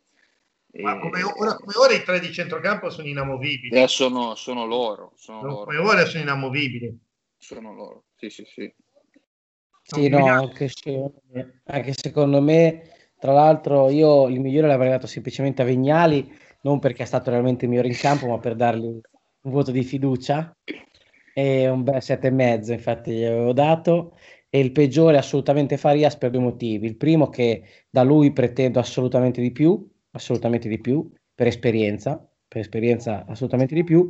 [0.81, 3.75] Ma come ora, come ora, i tre di centrocampo sono inamovibili.
[3.75, 5.13] Eh, sono, sono, loro.
[5.17, 5.65] Sono come loro.
[5.65, 6.99] Come ora sono inamovibili.
[7.39, 8.75] Sono loro, sì, sì, sì.
[9.83, 10.69] Sì, no, anche,
[11.65, 12.83] anche secondo me,
[13.19, 16.31] tra l'altro, io il migliore l'avrei dato semplicemente a Vignali,
[16.63, 19.03] non perché è stato realmente il migliore in campo, ma per dargli un
[19.51, 20.53] voto di fiducia.
[21.33, 24.19] E un bel sette e mezzo, infatti, gli avevo dato.
[24.51, 26.87] E il peggiore assolutamente Farias per due motivi.
[26.87, 32.61] Il primo che da lui pretendo assolutamente di più, assolutamente di più, per esperienza, per
[32.63, 34.09] esperienza assolutamente di più,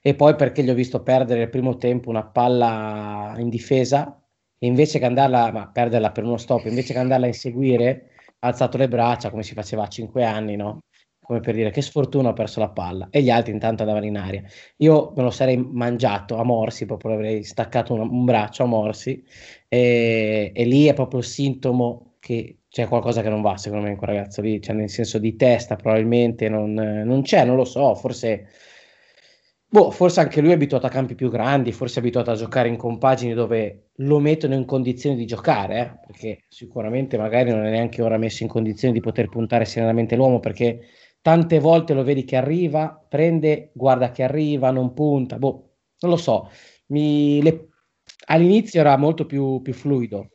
[0.00, 4.16] e poi perché gli ho visto perdere il primo tempo una palla in difesa
[4.58, 8.10] e invece che andarla, ma perderla per uno stop, invece che andarla a inseguire,
[8.40, 10.80] ha alzato le braccia come si faceva a 5 anni, no?
[11.20, 14.16] Come per dire che sfortuna ho perso la palla e gli altri intanto andavano in
[14.16, 14.42] aria.
[14.78, 19.22] Io me lo sarei mangiato a morsi, proprio avrei staccato un, un braccio a morsi
[19.68, 23.90] e, e lì è proprio il sintomo che c'è qualcosa che non va secondo me
[23.90, 27.64] in quel ragazzo lì, cioè nel senso di testa probabilmente non, non c'è, non lo
[27.64, 28.46] so, forse
[29.72, 32.68] Boh, forse anche lui è abituato a campi più grandi, forse è abituato a giocare
[32.68, 36.06] in compagini dove lo mettono in condizioni di giocare, eh?
[36.08, 40.40] perché sicuramente magari non è neanche ora messo in condizione di poter puntare serenamente l'uomo,
[40.40, 40.88] perché
[41.20, 46.16] tante volte lo vedi che arriva, prende, guarda che arriva, non punta, boh, non lo
[46.16, 46.50] so.
[46.86, 47.68] Mi, le,
[48.26, 50.30] all'inizio era molto più, più fluido,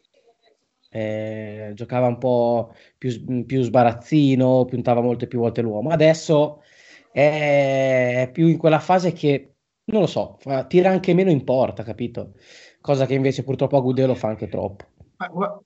[0.95, 5.89] eh, giocava un po' più, più sbarazzino, puntava molte più volte l'uomo.
[5.89, 6.63] Adesso
[7.11, 11.83] è più in quella fase che, non lo so, fa, tira anche meno in porta,
[11.83, 12.35] capito?
[12.79, 14.85] Cosa che invece purtroppo a Gudelo fa anche troppo.
[15.17, 15.59] Ma,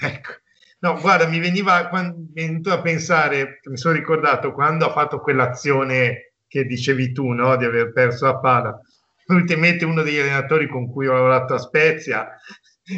[0.00, 0.32] ecco,
[0.78, 6.64] no, guarda, mi veniva quando, a pensare, mi sono ricordato quando ha fatto quell'azione che
[6.64, 7.56] dicevi tu, no?
[7.56, 8.80] Di aver perso la palla.
[9.26, 12.36] Ultimamente uno degli allenatori con cui ho lavorato a Spezia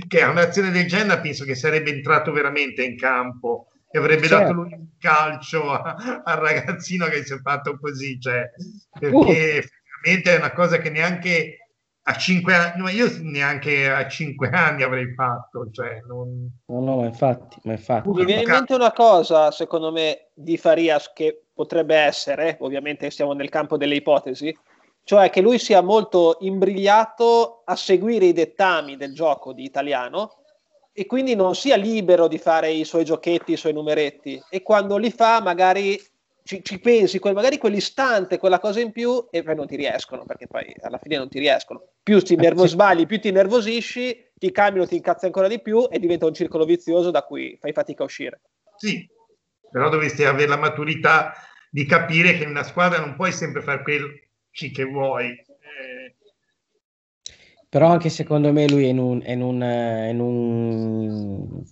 [0.09, 4.45] che a un'azione del genere penso che sarebbe entrato veramente in campo e avrebbe certo.
[4.45, 8.51] dato lui un calcio a, al ragazzino che si è fatto così, cioè,
[8.99, 9.31] perché uh.
[9.31, 11.59] effettivamente è una cosa che neanche
[12.07, 15.71] a cinque anni, ma io neanche a cinque anni avrei fatto.
[15.71, 16.51] Cioè non...
[16.67, 18.09] No, no, ma infatti, ma infatti.
[18.09, 23.33] Mi viene in mente una cosa, secondo me, di Farias che potrebbe essere, ovviamente siamo
[23.33, 24.55] nel campo delle ipotesi,
[25.05, 30.43] cioè che lui sia molto imbrigliato a seguire i dettami del gioco di italiano
[30.93, 34.97] e quindi non sia libero di fare i suoi giochetti, i suoi numeretti e quando
[34.97, 36.01] li fa magari
[36.43, 40.25] ci, ci pensi, quel, magari quell'istante, quella cosa in più e poi non ti riescono
[40.25, 41.83] perché poi alla fine non ti riescono.
[42.03, 45.99] Più ti nervos- sbagli, più ti nervosisci, ti cambiano, ti incazzi ancora di più e
[45.99, 48.41] diventa un circolo vizioso da cui fai fatica a uscire.
[48.77, 49.09] Sì,
[49.71, 51.33] però dovresti avere la maturità
[51.71, 54.24] di capire che in una squadra non puoi sempre fare quel
[54.55, 55.29] che vuoi.
[55.31, 56.15] Eh.
[57.69, 61.65] Però anche secondo me lui è in un, è in un, è in un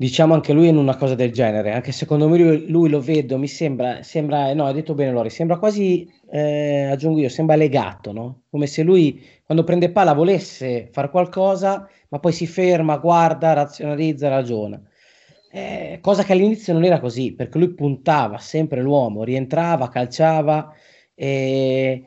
[0.00, 3.36] diciamo anche lui in una cosa del genere, anche secondo me lui, lui lo vedo,
[3.36, 8.12] mi sembra, sembra, no, hai detto bene Lori, sembra quasi, eh, aggiungo io, sembra legato,
[8.12, 8.42] no?
[8.48, 14.28] Come se lui quando prende palla volesse fare qualcosa, ma poi si ferma, guarda, razionalizza,
[14.28, 14.80] ragiona.
[15.50, 20.72] Eh, cosa che all'inizio non era così, perché lui puntava sempre l'uomo, rientrava, calciava,
[21.20, 22.04] e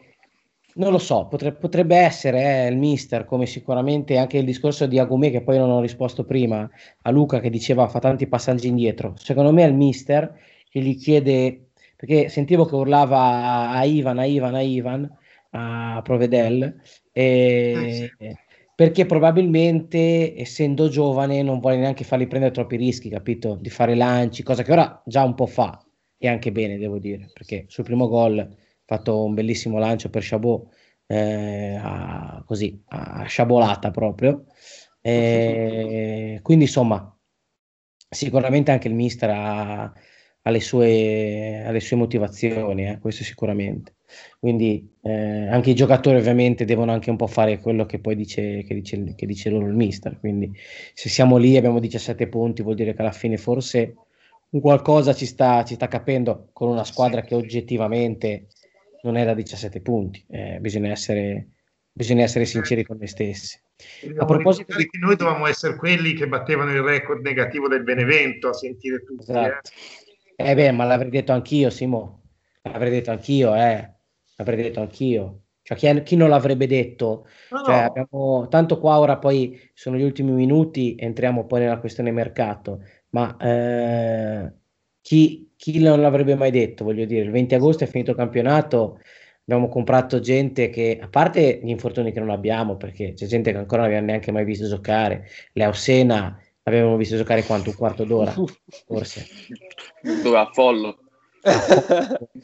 [0.75, 4.99] non lo so, potrebbe, potrebbe essere eh, il mister, come sicuramente anche il discorso di
[4.99, 6.69] Agumè, che poi non ho risposto prima
[7.01, 9.13] a Luca che diceva fa tanti passaggi indietro.
[9.17, 10.39] Secondo me è il mister
[10.69, 15.17] che gli chiede, perché sentivo che urlava a Ivan, a Ivan, a Ivan,
[15.49, 16.81] a Provedel,
[17.11, 18.37] e, eh,
[18.73, 23.57] perché probabilmente essendo giovane non vuole neanche fargli prendere troppi rischi, capito?
[23.59, 25.85] Di fare lanci, cosa che ora già un po' fa,
[26.17, 28.59] e anche bene devo dire, perché sul primo gol
[28.91, 30.67] fatto un bellissimo lancio per Chabot,
[31.07, 34.45] eh, a, così, a sciabolata proprio.
[34.99, 37.17] E, quindi insomma,
[38.09, 43.95] sicuramente anche il mister ha, ha, le, sue, ha le, sue, motivazioni, eh, questo sicuramente.
[44.39, 48.63] Quindi eh, anche i giocatori ovviamente devono anche un po' fare quello che poi dice,
[48.63, 50.19] che dice, che dice loro il mister.
[50.19, 50.53] Quindi
[50.93, 53.95] se siamo lì abbiamo 17 punti vuol dire che alla fine forse
[54.49, 58.47] un qualcosa ci sta, ci sta capendo con una squadra che oggettivamente
[59.03, 61.49] non è da 17 punti, eh, bisogna, essere,
[61.91, 63.59] bisogna essere sinceri con noi stessi.
[64.17, 64.87] a proposito di...
[64.99, 69.31] noi dovevamo essere quelli che battevano il record negativo del Benevento a sentire tutti.
[69.31, 69.31] Eh.
[69.31, 69.69] Esatto.
[70.35, 70.51] Eh.
[70.51, 72.23] eh beh, ma l'avrei detto anch'io, Simo.
[72.63, 73.91] L'avrei detto anch'io, eh.
[74.35, 75.41] L'avrei detto anch'io.
[75.63, 77.27] Cioè, chi, chi non l'avrebbe detto?
[77.49, 77.85] No, cioè, no.
[77.85, 83.37] Abbiamo, tanto qua ora poi sono gli ultimi minuti, entriamo poi nella questione mercato, ma
[83.37, 84.51] eh,
[85.01, 88.99] chi, chi non l'avrebbe mai detto, voglio dire, il 20 agosto è finito il campionato,
[89.43, 93.57] abbiamo comprato gente che, a parte gli infortuni che non abbiamo, perché c'è gente che
[93.59, 97.69] ancora non abbiamo neanche mai visto giocare, Leo Sena l'avevamo visto giocare quanto?
[97.69, 98.33] Un quarto d'ora,
[98.87, 99.27] forse.
[100.23, 100.97] Dove a Follo.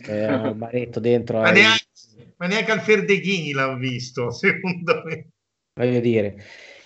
[0.08, 1.40] Eh, al baretto dentro.
[1.40, 1.54] Ma, ai...
[1.54, 1.86] neanche,
[2.38, 5.30] ma neanche al Ferdeghini l'hanno visto, secondo me.
[5.74, 6.36] Voglio dire.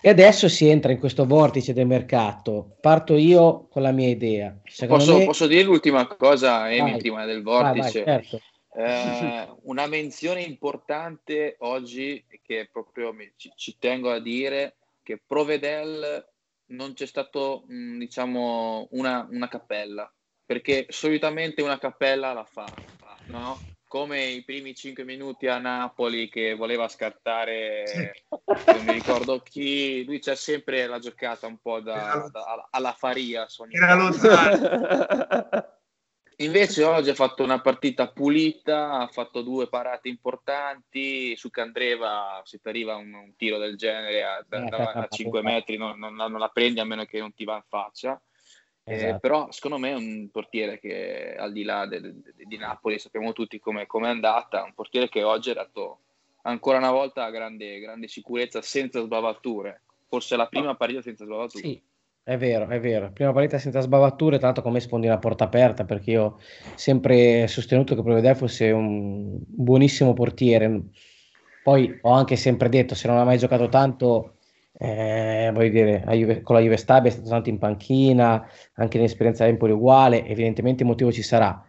[0.02, 2.76] E adesso si entra in questo vortice del mercato.
[2.82, 4.58] Parto io con la mia idea.
[4.88, 5.26] Posso, me...
[5.26, 8.04] posso, dire l'ultima cosa, Emi, prima del vortice?
[8.04, 8.42] Vai, vai, certo.
[8.76, 16.28] eh, una menzione importante oggi che proprio mi, ci, ci, tengo a dire che Provedel
[16.68, 20.12] non c'è stato mh, diciamo una, una cappella
[20.46, 22.66] perché solitamente una cappella la fa
[23.28, 23.60] no?
[23.92, 30.20] Come i primi cinque minuti a Napoli che voleva scartare, non mi ricordo chi, lui
[30.20, 33.46] c'è sempre la giocata un po' da, da, alla Faria.
[33.70, 33.96] Era
[36.38, 42.60] Invece oggi ha fatto una partita pulita, ha fatto due parate importanti, su Candreva se
[42.60, 46.32] ti arriva un, un tiro del genere a, a, a 5 metri non, non, non,
[46.40, 48.20] la prendi a meno che non ti va in faccia.
[48.84, 49.16] Eh, esatto.
[49.16, 52.58] Eh, però secondo me è un portiere che al di là de, de, de, di
[52.58, 56.00] Napoli sappiamo tutti come è andata, un portiere che oggi ha dato
[56.44, 61.68] ancora una volta grande, grande sicurezza senza sbavature, forse la prima partita senza sbavature.
[61.68, 61.82] Sì.
[62.24, 63.12] È vero, è vero.
[63.12, 66.40] Prima partita senza sbavature, tra l'altro come sfondi una porta aperta, perché io ho
[66.76, 70.84] sempre sostenuto che Provedel fosse un buonissimo portiere.
[71.64, 74.36] Poi ho anche sempre detto, se non ha mai giocato tanto,
[74.74, 79.46] eh, voglio dire, Juve, con la Juve Stabia è stato tanto in panchina, anche nell'esperienza
[79.46, 81.64] Empoli uguale, evidentemente il motivo ci sarà.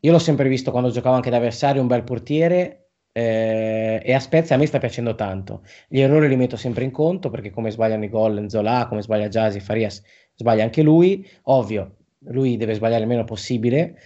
[0.00, 4.20] Io l'ho sempre visto quando giocavo anche da avversario, un bel portiere, eh, e a
[4.20, 5.62] Spezia a me sta piacendo tanto.
[5.88, 9.28] Gli errori li metto sempre in conto perché come sbagliano i gol Zola, come sbaglia
[9.28, 10.02] Jasi, Farias,
[10.34, 11.26] sbaglia anche lui.
[11.44, 11.96] Ovvio,
[12.28, 13.96] lui deve sbagliare il meno possibile,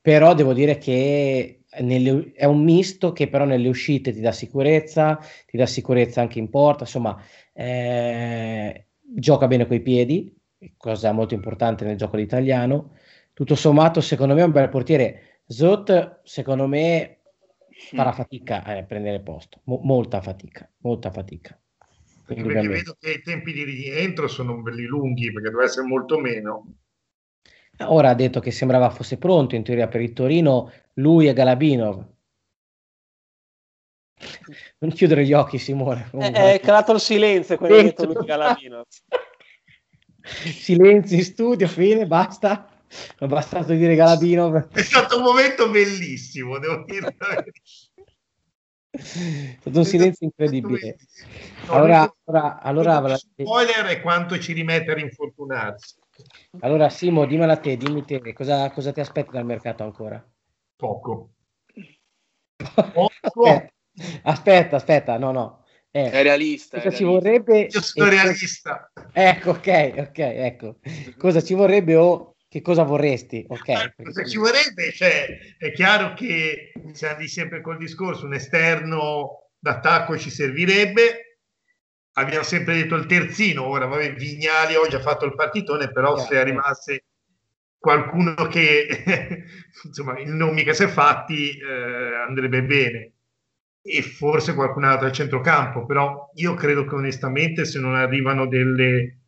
[0.00, 5.18] però devo dire che nelle, è un misto che però nelle uscite ti dà sicurezza,
[5.46, 7.20] ti dà sicurezza anche in porta, insomma,
[7.60, 10.34] eh, gioca bene coi piedi,
[10.78, 12.96] cosa molto importante nel gioco italiano.
[13.34, 15.40] Tutto sommato, secondo me è un bel portiere.
[15.46, 17.18] Zot, secondo me,
[17.68, 21.58] farà fatica a prendere posto, Mo- molta fatica, molta fatica.
[22.24, 26.74] Perché vedo che i tempi di rientro sono belli lunghi, perché deve essere molto meno.
[27.78, 32.06] Ora ha detto che sembrava fosse pronto in teoria per il Torino, lui e Galabinov.
[34.78, 36.10] Non chiudere gli occhi, Simone.
[36.18, 38.84] È, è calato il silenzio quando ha detto lui e Galabinov.
[40.22, 42.68] Silenzio in studio, fine, basta.
[43.18, 44.68] È bastato dire Galabino.
[44.72, 47.16] È stato un momento bellissimo, devo dire.
[48.90, 50.96] È stato un silenzio incredibile.
[51.68, 55.98] allora, allora, allora spoiler è quanto ci rimette a rinfortunarsi.
[56.60, 60.22] Allora, Simo, dimmela a te, dimmi te, cosa, cosa ti aspetti dal mercato ancora?
[60.76, 61.30] Poco.
[62.92, 63.68] Poco.
[64.22, 65.64] Aspetta, aspetta, no, no.
[65.92, 66.76] Eh, è realista.
[66.76, 67.62] Cosa è ci vorrebbe?
[67.62, 68.92] Io sono realista.
[69.12, 70.78] Ecco, ok, ok, ecco.
[71.18, 73.44] Cosa ci vorrebbe o che cosa vorresti?
[73.48, 73.94] Ok.
[74.02, 74.92] Cosa ci vorrebbe?
[74.92, 81.38] Cioè, è chiaro che siamo sempre col discorso, un esterno d'attacco ci servirebbe.
[82.14, 86.26] Abbiamo sempre detto il terzino, ora vabbè, Vignali oggi ha fatto il partitone, però yeah,
[86.26, 87.04] se arrivasse
[87.78, 88.86] qualcuno che
[89.84, 93.12] insomma il non mica si è fatti eh, andrebbe bene
[93.82, 99.20] e forse qualcun altro al centrocampo, però io credo che onestamente se non arrivano delle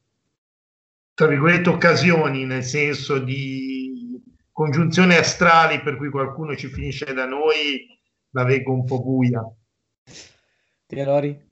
[1.14, 7.86] tra virgolette, occasioni, nel senso di congiunzioni astrali per cui qualcuno ci finisce da noi,
[8.30, 9.42] la vengo un po' buia.
[10.86, 11.50] Ti Lori?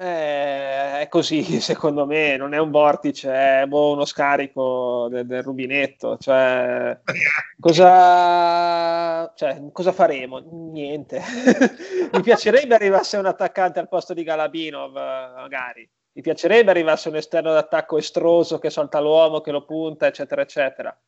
[0.00, 3.32] Eh, è così, secondo me, non è un vortice,
[3.62, 6.16] è boh, uno scarico del, del rubinetto.
[6.18, 7.00] Cioè,
[7.58, 10.38] cosa, cioè, cosa faremo?
[10.38, 11.20] Niente.
[12.12, 17.52] Mi piacerebbe arrivasse un attaccante al posto di Galabinov, magari mi piacerebbe arrivasse un esterno
[17.52, 21.00] d'attacco estroso che salta l'uomo, che lo punta, eccetera, eccetera.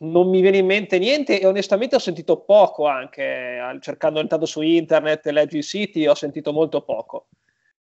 [0.00, 4.60] Non mi viene in mente niente e onestamente ho sentito poco anche, cercando intanto su
[4.60, 7.26] internet, leggi i siti, ho sentito molto poco.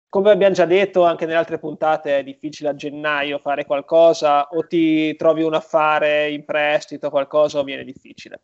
[0.09, 4.65] Come abbiamo già detto anche nelle altre puntate, è difficile a gennaio fare qualcosa, o
[4.65, 8.41] ti trovi un affare in prestito, qualcosa, o viene difficile.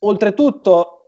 [0.00, 0.98] Oltretutto,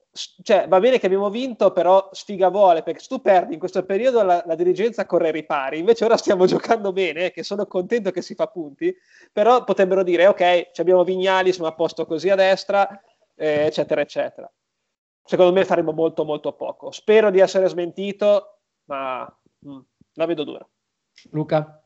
[0.42, 3.84] cioè, va bene che abbiamo vinto, però sfiga vuole, perché se tu perdi in questo
[3.84, 8.11] periodo la, la, dirigenza corre ai ripari, invece ora stiamo giocando bene, che sono contento
[8.11, 8.94] che si fa punti,
[9.32, 12.88] però potrebbero dire, ok, abbiamo Vignali, siamo a posto così a destra,
[13.36, 14.50] eh, eccetera, eccetera.
[15.22, 16.90] Secondo me faremo molto, molto poco.
[16.90, 20.68] Spero di essere smentito, ma la vedo dura.
[21.30, 21.82] Luca?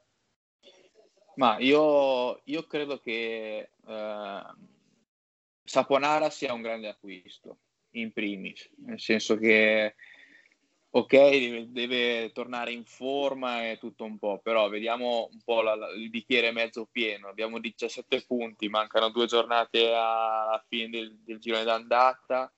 [1.36, 4.42] Ma io, io credo che eh,
[5.64, 7.58] Saponara sia un grande acquisto
[7.92, 9.94] in primis, nel senso che
[10.96, 15.74] ok, deve, deve, tornare in forma e tutto un po', però vediamo un po' la,
[15.74, 17.28] la, il bicchiere mezzo pieno.
[17.28, 22.52] Abbiamo 17 punti, mancano due giornate alla fine del, del girone d'andata.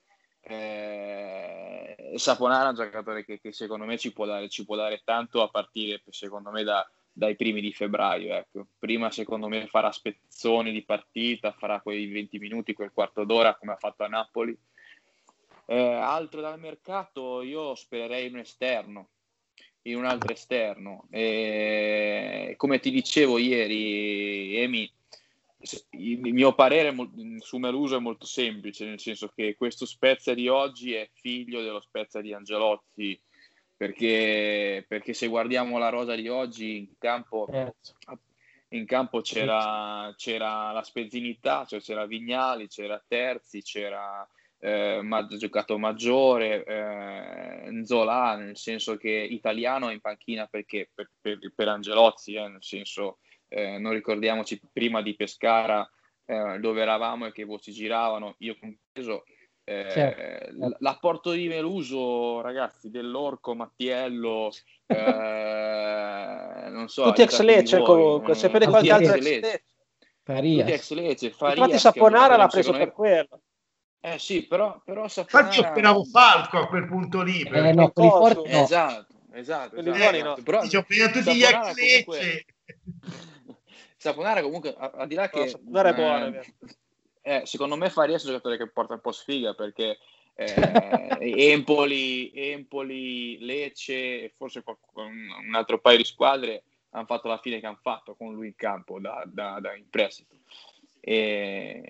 [0.48, 5.02] Eh, Saponara è un giocatore che, che, secondo me ci può, dare, ci può dare
[5.04, 8.34] tanto a partire, secondo me, da, dai primi di febbraio.
[8.34, 8.66] Ecco.
[8.78, 13.72] Prima, secondo me, farà spezzoni di partita, farà quei 20 minuti, quel quarto d'ora come
[13.72, 14.56] ha fatto a Napoli
[15.66, 19.08] eh, altro dal mercato, io spererei un esterno,
[19.82, 21.06] in un altro esterno.
[21.10, 24.90] E, come ti dicevo ieri, Emi,
[25.90, 26.94] il mio parere
[27.38, 31.80] su Meluso è molto semplice, nel senso che questo Spezia di oggi è figlio dello
[31.80, 33.20] Spezia di Angelotti,
[33.76, 37.94] perché, perché se guardiamo la rosa di oggi in campo, certo.
[38.68, 44.26] in campo c'era, c'era la spezzinità, cioè c'era Vignali, c'era Terzi, c'era
[44.58, 51.38] eh, ma, giocato maggiore, eh, Nzola, nel senso che italiano in panchina perché per, per,
[51.54, 53.18] per Angelozzi, eh, nel senso
[53.48, 55.88] eh, non ricordiamoci prima di Pescara
[56.26, 59.24] eh, dove eravamo e che voci giravano, io compreso.
[59.68, 60.76] Eh, certo.
[60.78, 64.50] L'apporto di Meluso, ragazzi, dell'Orco, Mattiello,
[64.86, 67.04] eh, non so.
[67.04, 69.64] Tutti ex Lecce comunque, se per qualche altro ex Lecce.
[70.22, 71.58] Tutti ex Lecce, Farias.
[71.58, 73.40] Infatti Saponara l'ha preso per quello.
[74.00, 75.46] Eh sì, però, però Saponara...
[75.46, 77.42] Infatti io speravo Falco a quel punto lì.
[77.42, 78.62] Eh, no, quelli forti no.
[78.62, 79.76] Esatto, esatto.
[79.76, 80.14] esatto.
[80.14, 80.36] Eh, no.
[80.44, 82.44] Però, dicevo, prima tutti gli ex Lecce.
[83.96, 85.48] Saponara comunque, a, a di là che...
[85.48, 86.40] Saponara è buono,
[87.22, 89.98] eh, secondo me Farias è un giocatore che porta un po' sfiga perché
[90.34, 91.16] eh,
[91.50, 94.62] Empoli, Empoli, Lecce e forse
[94.94, 98.54] un altro paio di squadre hanno fatto la fine che hanno fatto con lui in
[98.54, 100.36] campo da, da, da in prestito.
[101.00, 101.82] E,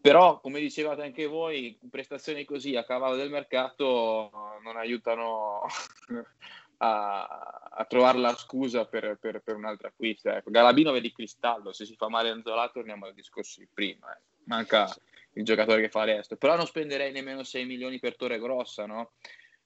[0.00, 4.30] però, come dicevate anche voi, prestazioni così a cavallo del mercato
[4.62, 5.62] non aiutano
[6.84, 7.22] a,
[7.70, 10.30] a trovare la scusa per, per, per un'altra acquisto.
[10.30, 10.50] Ecco.
[10.50, 14.12] Galabino vedi cristallo, se si fa male Anzola torniamo al discorso di prima.
[14.12, 14.20] Eh.
[14.44, 14.92] Manca
[15.34, 16.36] il giocatore che fa resto.
[16.36, 19.12] Però non spenderei nemmeno 6 milioni per Torre Grossa, no?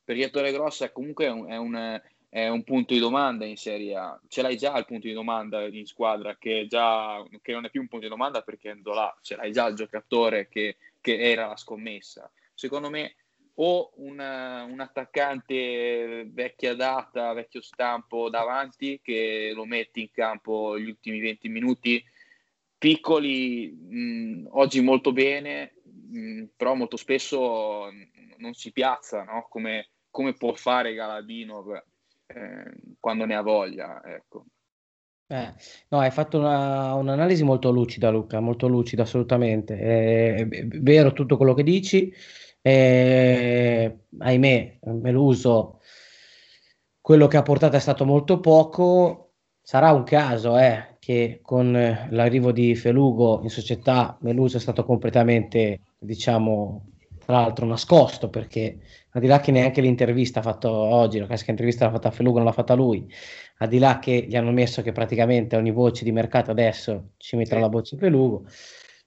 [0.05, 3.97] Perché Torre Grossa comunque è un, è un, è un punto di domanda in Serie
[3.97, 4.21] A.
[4.29, 7.81] Ce l'hai già il punto di domanda in squadra, che, già, che non è più
[7.81, 9.17] un punto di domanda perché è Ndola.
[9.23, 12.31] Ce l'hai già il giocatore che, che era la scommessa.
[12.53, 13.15] Secondo me
[13.59, 20.89] o un, un, attaccante vecchia data, vecchio stampo davanti che lo metti in campo gli
[20.89, 22.05] ultimi 20 minuti
[22.79, 27.91] piccoli, mh, oggi molto bene, mh, però molto spesso
[28.39, 29.47] non si piazza, no?
[29.49, 31.65] come, come, può fare Galadino
[32.27, 34.03] eh, quando ne ha voglia.
[34.05, 34.45] Ecco.
[35.29, 35.55] Eh,
[35.89, 39.79] no, hai fatto una, un'analisi molto lucida, Luca, molto lucida, assolutamente.
[39.79, 42.13] È, è vero tutto quello che dici.
[42.67, 45.79] Eh, ahimè, Meluso,
[47.01, 49.35] quello che ha portato è stato molto poco.
[49.63, 51.71] Sarà un caso, eh, che con
[52.11, 56.91] l'arrivo di Felugo in società Meluso è stato completamente, diciamo,
[57.25, 58.79] tra l'altro nascosto perché
[59.11, 62.39] al di là che neanche l'intervista fatta oggi, la classica intervista l'ha fatta a Felugo,
[62.39, 63.09] non l'ha fatta lui,
[63.59, 67.37] al di là che gli hanno messo che praticamente ogni voce di mercato adesso ci
[67.37, 68.45] mettono la voce Felugo,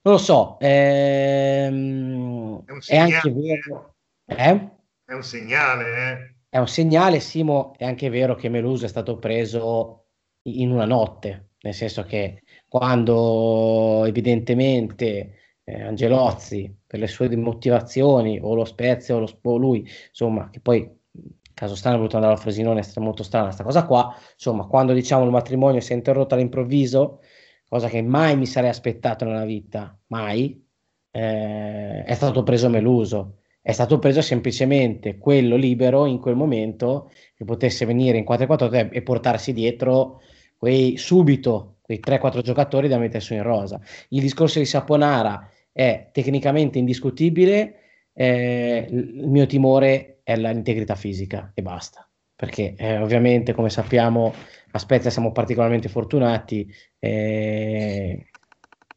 [0.02, 3.96] non lo so, ehm, è, è, anche vero.
[4.24, 4.68] Eh?
[5.04, 6.34] È un segnale, eh?
[6.48, 10.06] È un segnale, Simo, è anche vero che Meluso è stato preso
[10.42, 15.34] in una notte, nel senso che quando evidentemente
[15.64, 20.60] eh, Angelozzi per le sue motivazioni o lo Spezia o, lo, o lui, insomma, che
[20.60, 20.98] poi
[21.52, 24.94] caso strano è voluto andare al Frosinone, è molto strana questa cosa qua, insomma, quando
[24.94, 27.20] diciamo il matrimonio si è interrotto all'improvviso,
[27.70, 30.60] cosa che mai mi sarei aspettato nella vita, mai,
[31.12, 37.44] eh, è stato preso Meluso, è stato preso semplicemente quello libero in quel momento che
[37.44, 40.20] potesse venire in 4-4 e portarsi dietro
[40.56, 43.80] quei subito quei 3-4 giocatori da mettere su in rosa.
[44.08, 47.74] Il discorso di Saponara è tecnicamente indiscutibile,
[48.12, 54.34] eh, il mio timore è l'integrità fisica e basta, perché eh, ovviamente come sappiamo
[54.72, 58.26] a Spezia siamo particolarmente fortunati, eh,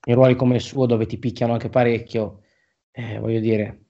[0.05, 2.41] in ruoli come il suo dove ti picchiano anche parecchio,
[2.91, 3.85] eh, voglio dire,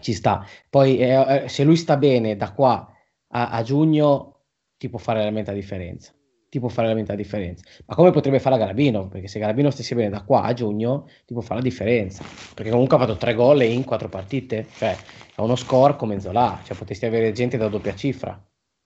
[0.00, 0.46] ci sta.
[0.68, 2.88] Poi eh, eh, se lui sta bene da qua
[3.28, 4.40] a, a giugno
[4.76, 6.12] ti può fare veramente la differenza
[6.52, 7.64] ti può fare veramente la differenza.
[7.86, 9.08] Ma come potrebbe fare Garabino?
[9.08, 12.22] Perché se Garabino stesse bene da qua a giugno, ti può fare la differenza.
[12.54, 14.94] Perché comunque ha fatto tre gol in quattro partite, cioè
[15.34, 18.38] è uno score come Zola, cioè potresti avere gente da doppia cifra,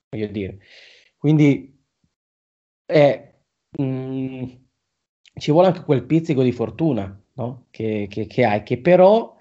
[0.09, 0.59] voglio dire.
[1.17, 1.76] Quindi
[2.87, 3.33] è,
[3.77, 4.43] mh, mm,
[5.37, 7.65] ci vuole anche quel pizzico di fortuna no?
[7.69, 9.35] che, che, che hai, che però,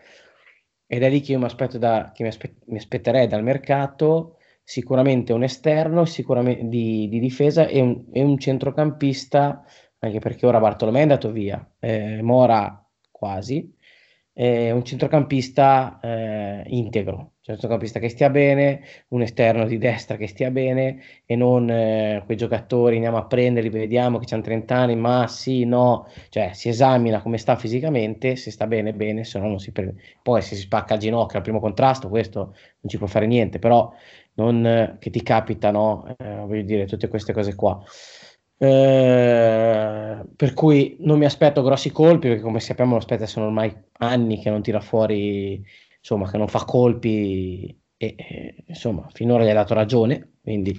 [0.86, 1.38] ed è lì che io
[1.78, 7.66] da, che mi, aspe- mi aspetterei dal mercato, sicuramente un esterno sicuramente di, di difesa
[7.66, 9.64] e un, e un, centrocampista,
[10.00, 13.74] anche perché ora Bartolomei è andato via, eh, Mora quasi,
[14.38, 20.26] eh, un centrocampista eh, integro, un centrocampista che stia bene, un esterno di destra che
[20.26, 24.94] stia bene e non eh, quei giocatori andiamo a prenderli, vediamo che hanno 30 anni,
[24.94, 29.48] ma sì, no, cioè si esamina come sta fisicamente, se sta bene, bene, se no
[29.48, 29.94] non si prende.
[30.22, 33.58] Poi se si spacca il ginocchio al primo contrasto, questo non ci può fare niente,
[33.58, 33.90] però
[34.34, 37.82] non che ti capitano, eh, voglio dire, tutte queste cose qua.
[38.58, 43.74] Eh, per cui non mi aspetto grossi colpi perché come sappiamo lo Spezia sono ormai
[43.98, 45.62] anni che non tira fuori
[45.98, 50.78] insomma che non fa colpi e eh, insomma finora gli ha dato ragione quindi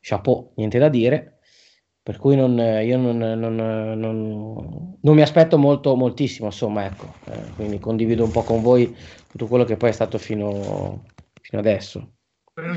[0.00, 1.38] chapeau niente da dire.
[2.02, 3.56] Per cui non, io non, non,
[5.00, 7.14] non, mi aspetto molto moltissimo insomma ecco.
[7.24, 8.96] Eh, quindi condivido un po' con voi
[9.28, 11.02] tutto quello che poi è stato fino,
[11.40, 12.12] fino adesso.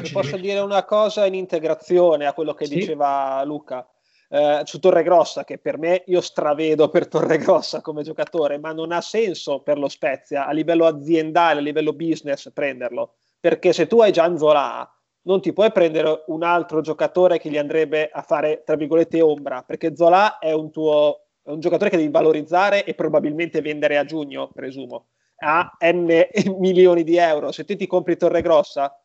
[0.04, 2.76] Se posso dire una cosa in integrazione a quello che sì.
[2.76, 3.88] diceva Luca
[4.30, 9.02] eh, su Torregrossa, che per me io stravedo per Torregrossa come giocatore, ma non ha
[9.02, 14.12] senso per lo Spezia a livello aziendale, a livello business prenderlo, perché se tu hai
[14.12, 14.90] Gian Zola,
[15.22, 19.64] non ti puoi prendere un altro giocatore che gli andrebbe a fare, tra virgolette, ombra,
[19.64, 24.06] perché Zola è un tuo è un giocatore che devi valorizzare e probabilmente vendere a
[24.06, 25.08] giugno, presumo,
[25.38, 26.28] a n
[26.60, 27.52] milioni di euro.
[27.52, 28.96] Se te ti compri Torre Grossa,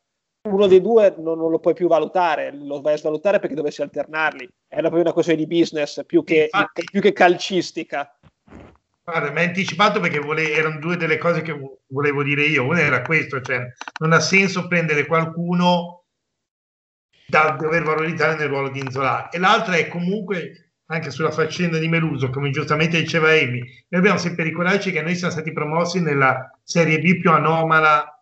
[0.49, 3.83] uno dei due non, non, lo puoi più valutare, lo vai a svalutare perché dovessi
[3.83, 4.49] alternarli.
[4.69, 8.19] È proprio una questione di business più che, Infatti, più che calcistica.
[9.03, 12.65] Guarda, mi hai anticipato perché vole- erano due delle cose che volevo dire io.
[12.65, 13.67] Una era questo, cioè
[14.01, 16.05] non ha senso prendere qualcuno
[17.27, 19.31] da dover valorizzare nel ruolo di Inzola.
[19.31, 24.19] E l'altra è comunque anche sulla faccenda di Meluso, come giustamente diceva Amy, noi dobbiamo
[24.19, 28.14] sempre ricordarci che noi siamo stati promossi nella Serie B più anomala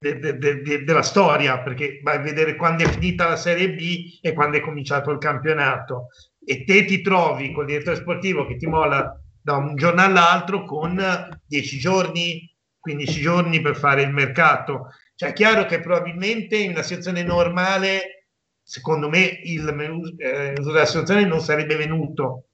[0.00, 4.18] de, de, de, della storia, perché vai a vedere quando è finita la Serie B
[4.22, 6.06] e quando è cominciato il campionato.
[6.42, 10.98] E te ti trovi col direttore sportivo che ti molla da un giorno all'altro con
[11.46, 14.88] 10 giorni, 15 giorni per fare il mercato.
[15.14, 18.28] Cioè è chiaro che probabilmente in una situazione normale,
[18.62, 19.68] secondo me, il
[20.16, 22.48] eh, della situazione non sarebbe venuto,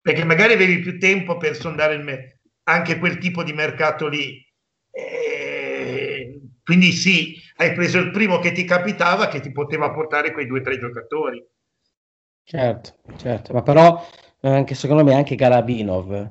[0.00, 4.40] perché magari avevi più tempo per sondare me- anche quel tipo di mercato lì.
[4.92, 5.19] Eh,
[6.70, 10.60] quindi sì, hai preso il primo che ti capitava che ti poteva portare quei due
[10.60, 11.44] o tre giocatori.
[12.44, 14.06] Certo, certo, ma però
[14.42, 16.30] anche secondo me anche Galabinov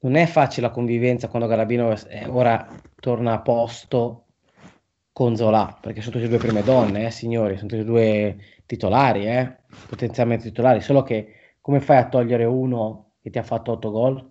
[0.00, 4.26] non è facile la convivenza quando Galabinov ora torna a posto
[5.12, 8.36] con Zola, perché sono tutte e due prime donne, eh, signori, sono tutte e due
[8.66, 13.72] titolari, eh, potenzialmente titolari, solo che come fai a togliere uno che ti ha fatto
[13.72, 14.30] 8 gol?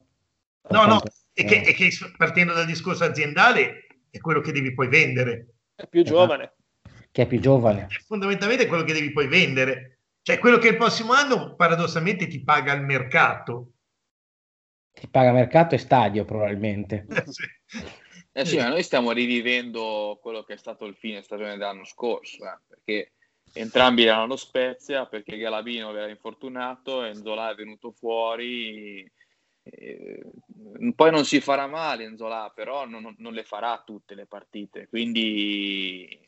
[0.69, 1.01] No, no,
[1.33, 5.55] e che, e che, partendo dal discorso aziendale è quello che devi poi vendere.
[5.75, 6.53] È più giovane.
[7.11, 7.87] Che è più giovane.
[8.05, 9.99] Fondamentalmente è quello che devi poi vendere.
[10.21, 13.71] Cioè quello che il prossimo anno paradossalmente ti paga il mercato.
[14.91, 17.05] Ti paga mercato e stadio probabilmente.
[18.31, 22.45] Eh sì, ma noi stiamo rivivendo quello che è stato il fine stagione dell'anno scorso,
[22.45, 23.13] eh, perché
[23.53, 29.11] entrambi erano lo Spezia, perché Galabino era infortunato, Enzola è venuto fuori,
[29.71, 30.23] eh,
[30.95, 36.19] poi non si farà male Enzola, però non, non, le farà tutte le partite, quindi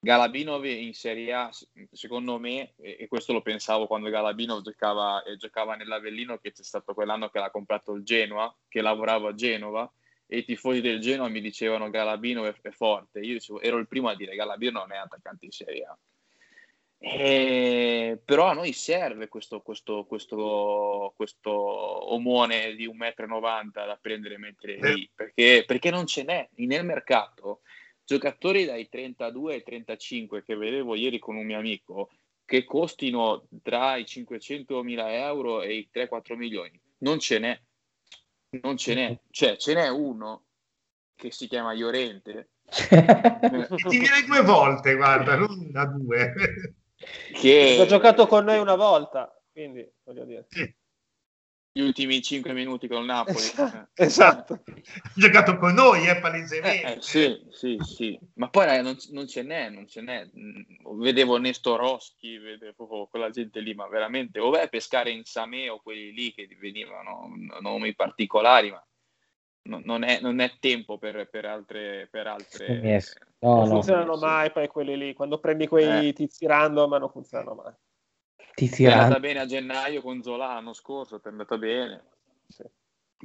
[0.00, 1.50] Galabinov in Serie A,
[1.90, 7.28] secondo me, e questo lo pensavo quando Galabinov giocava, giocava nell'Avellino, che c'è stato quell'anno
[7.28, 9.90] che l'ha comprato il Genoa, che lavorava a Genova,
[10.26, 13.20] e i tifosi del Genoa mi dicevano Galabino è, forte.
[13.20, 15.98] Io ero il primo a dire Galabino non è attaccante in Serie A.
[17.04, 24.34] E, però a noi serve questo, questo, questo, questo omone di 1,90 m da prendere
[24.34, 27.62] e mettere lì, perché, perché non ce n'è nel mercato.
[28.04, 32.10] Giocatori dai 32 ai 35 che vedevo ieri con un mio amico
[32.44, 37.60] che costino tra i 500 mila euro e i 3-4 milioni, non ce n'è
[38.60, 40.44] non ce n'è, cioè ce n'è uno
[41.14, 42.50] che si chiama Iorente.
[42.68, 46.34] Ti viene due volte, guarda, non da due.
[47.32, 47.78] Che...
[47.80, 50.46] Ha giocato con noi una volta, quindi voglio dire.
[50.48, 50.80] Sì.
[51.74, 53.38] Gli ultimi cinque minuti con Napoli.
[53.94, 54.62] esatto.
[54.62, 56.86] Ha giocato con noi, eh, palesemente.
[56.86, 58.18] Eh, eh, sì, sì, sì.
[58.34, 60.28] Ma poi eh, non, non, ce n'è, non ce n'è.
[60.38, 65.80] Mm, vedevo Nestoroschi, vedevo quella gente lì, ma veramente, o vai a pescare in Sameo
[65.80, 67.30] quelli lì che venivano
[67.60, 68.86] nomi particolari, ma
[69.62, 72.06] non è, non è tempo per, per, altre...
[72.10, 73.00] Per altre.
[73.42, 73.74] No, non no.
[73.74, 76.12] funzionano mai poi quelli lì, quando prendi quei eh.
[76.12, 77.72] tizi random non funzionano mai.
[78.54, 82.04] Tizi è andata bene a gennaio con Zola l'anno scorso, è andata bene.
[82.48, 82.64] Sì.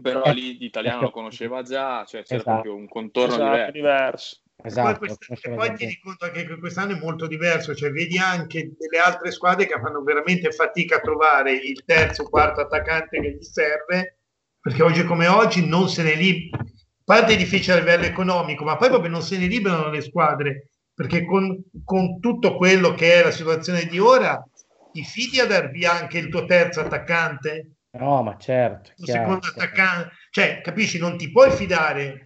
[0.01, 0.33] Però eh.
[0.33, 2.61] lì l'italiano lo conosceva già, cioè c'era esatto.
[2.61, 3.71] proprio un contorno esatto, diverso.
[3.71, 4.41] diverso.
[4.63, 7.91] Esatto, e poi, e poi ti rendi conto anche che quest'anno è molto diverso, cioè
[7.91, 12.61] vedi anche delle altre squadre che fanno veramente fatica a trovare il terzo o quarto
[12.61, 14.17] attaccante che gli serve,
[14.59, 16.63] perché oggi come oggi non se ne libera.
[17.07, 21.25] Parte difficile a livello economico, ma poi proprio non se ne liberano le squadre, perché
[21.25, 24.45] con, con tutto quello che è la situazione di ora,
[24.91, 27.75] ti fidi a dar via anche il tuo terzo attaccante?
[27.91, 28.91] No, ma certo.
[28.97, 29.57] Il secondo certo.
[29.57, 32.25] attaccante, cioè, capisci, non ti puoi fidare.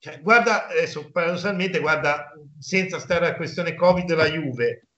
[0.00, 4.88] Cioè, guarda, adesso paradossalmente, guarda, senza stare alla questione Covid della Juve.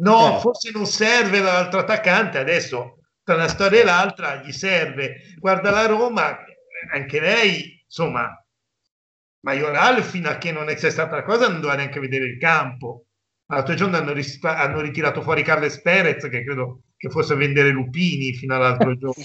[0.00, 0.38] No, certo.
[0.38, 5.34] forse non serve l'altro attaccante, adesso tra una storia e l'altra gli serve.
[5.40, 6.44] Guarda la Roma,
[6.92, 8.34] anche lei, insomma,
[9.42, 13.06] Maioral fino a che non è stata la cosa non doveva neanche vedere il campo.
[13.46, 17.70] L'altro giorno hanno, ris- hanno, ritirato fuori Carles Perez, che credo che fosse a vendere
[17.70, 19.14] lupini fino all'altro giorno.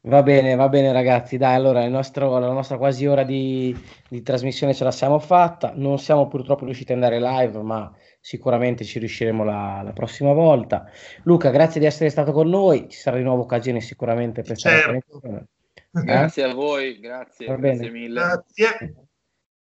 [0.00, 3.76] Va bene, va bene ragazzi, dai, allora nostro, la nostra quasi ora di,
[4.08, 7.92] di, trasmissione ce la siamo fatta, non siamo purtroppo riusciti ad andare live, ma
[8.28, 10.86] sicuramente ci riusciremo la, la prossima volta.
[11.22, 14.80] Luca, grazie di essere stato con noi, ci sarà di nuovo occasione sicuramente per certo.
[14.80, 16.04] stare con Eh?
[16.04, 18.20] Grazie a voi, grazie, grazie mille.
[18.20, 18.94] Grazie.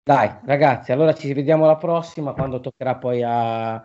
[0.02, 3.84] Dai, ragazzi, allora ci vediamo la prossima quando toccherà poi a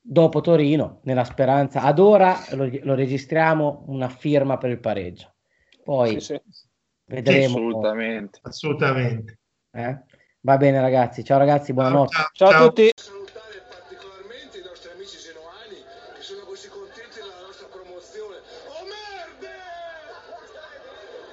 [0.00, 1.82] dopo Torino, nella speranza.
[1.82, 5.34] Ad ora lo, lo registriamo una firma per il pareggio.
[5.82, 6.68] Poi sì, sì.
[7.06, 7.56] vedremo.
[7.56, 8.38] assolutamente.
[8.42, 9.38] Assolutamente.
[9.72, 9.98] Eh?
[10.42, 11.24] Va bene, ragazzi.
[11.24, 12.14] Ciao, ragazzi, buonanotte.
[12.14, 12.90] Ciao, ciao, ciao a tutti.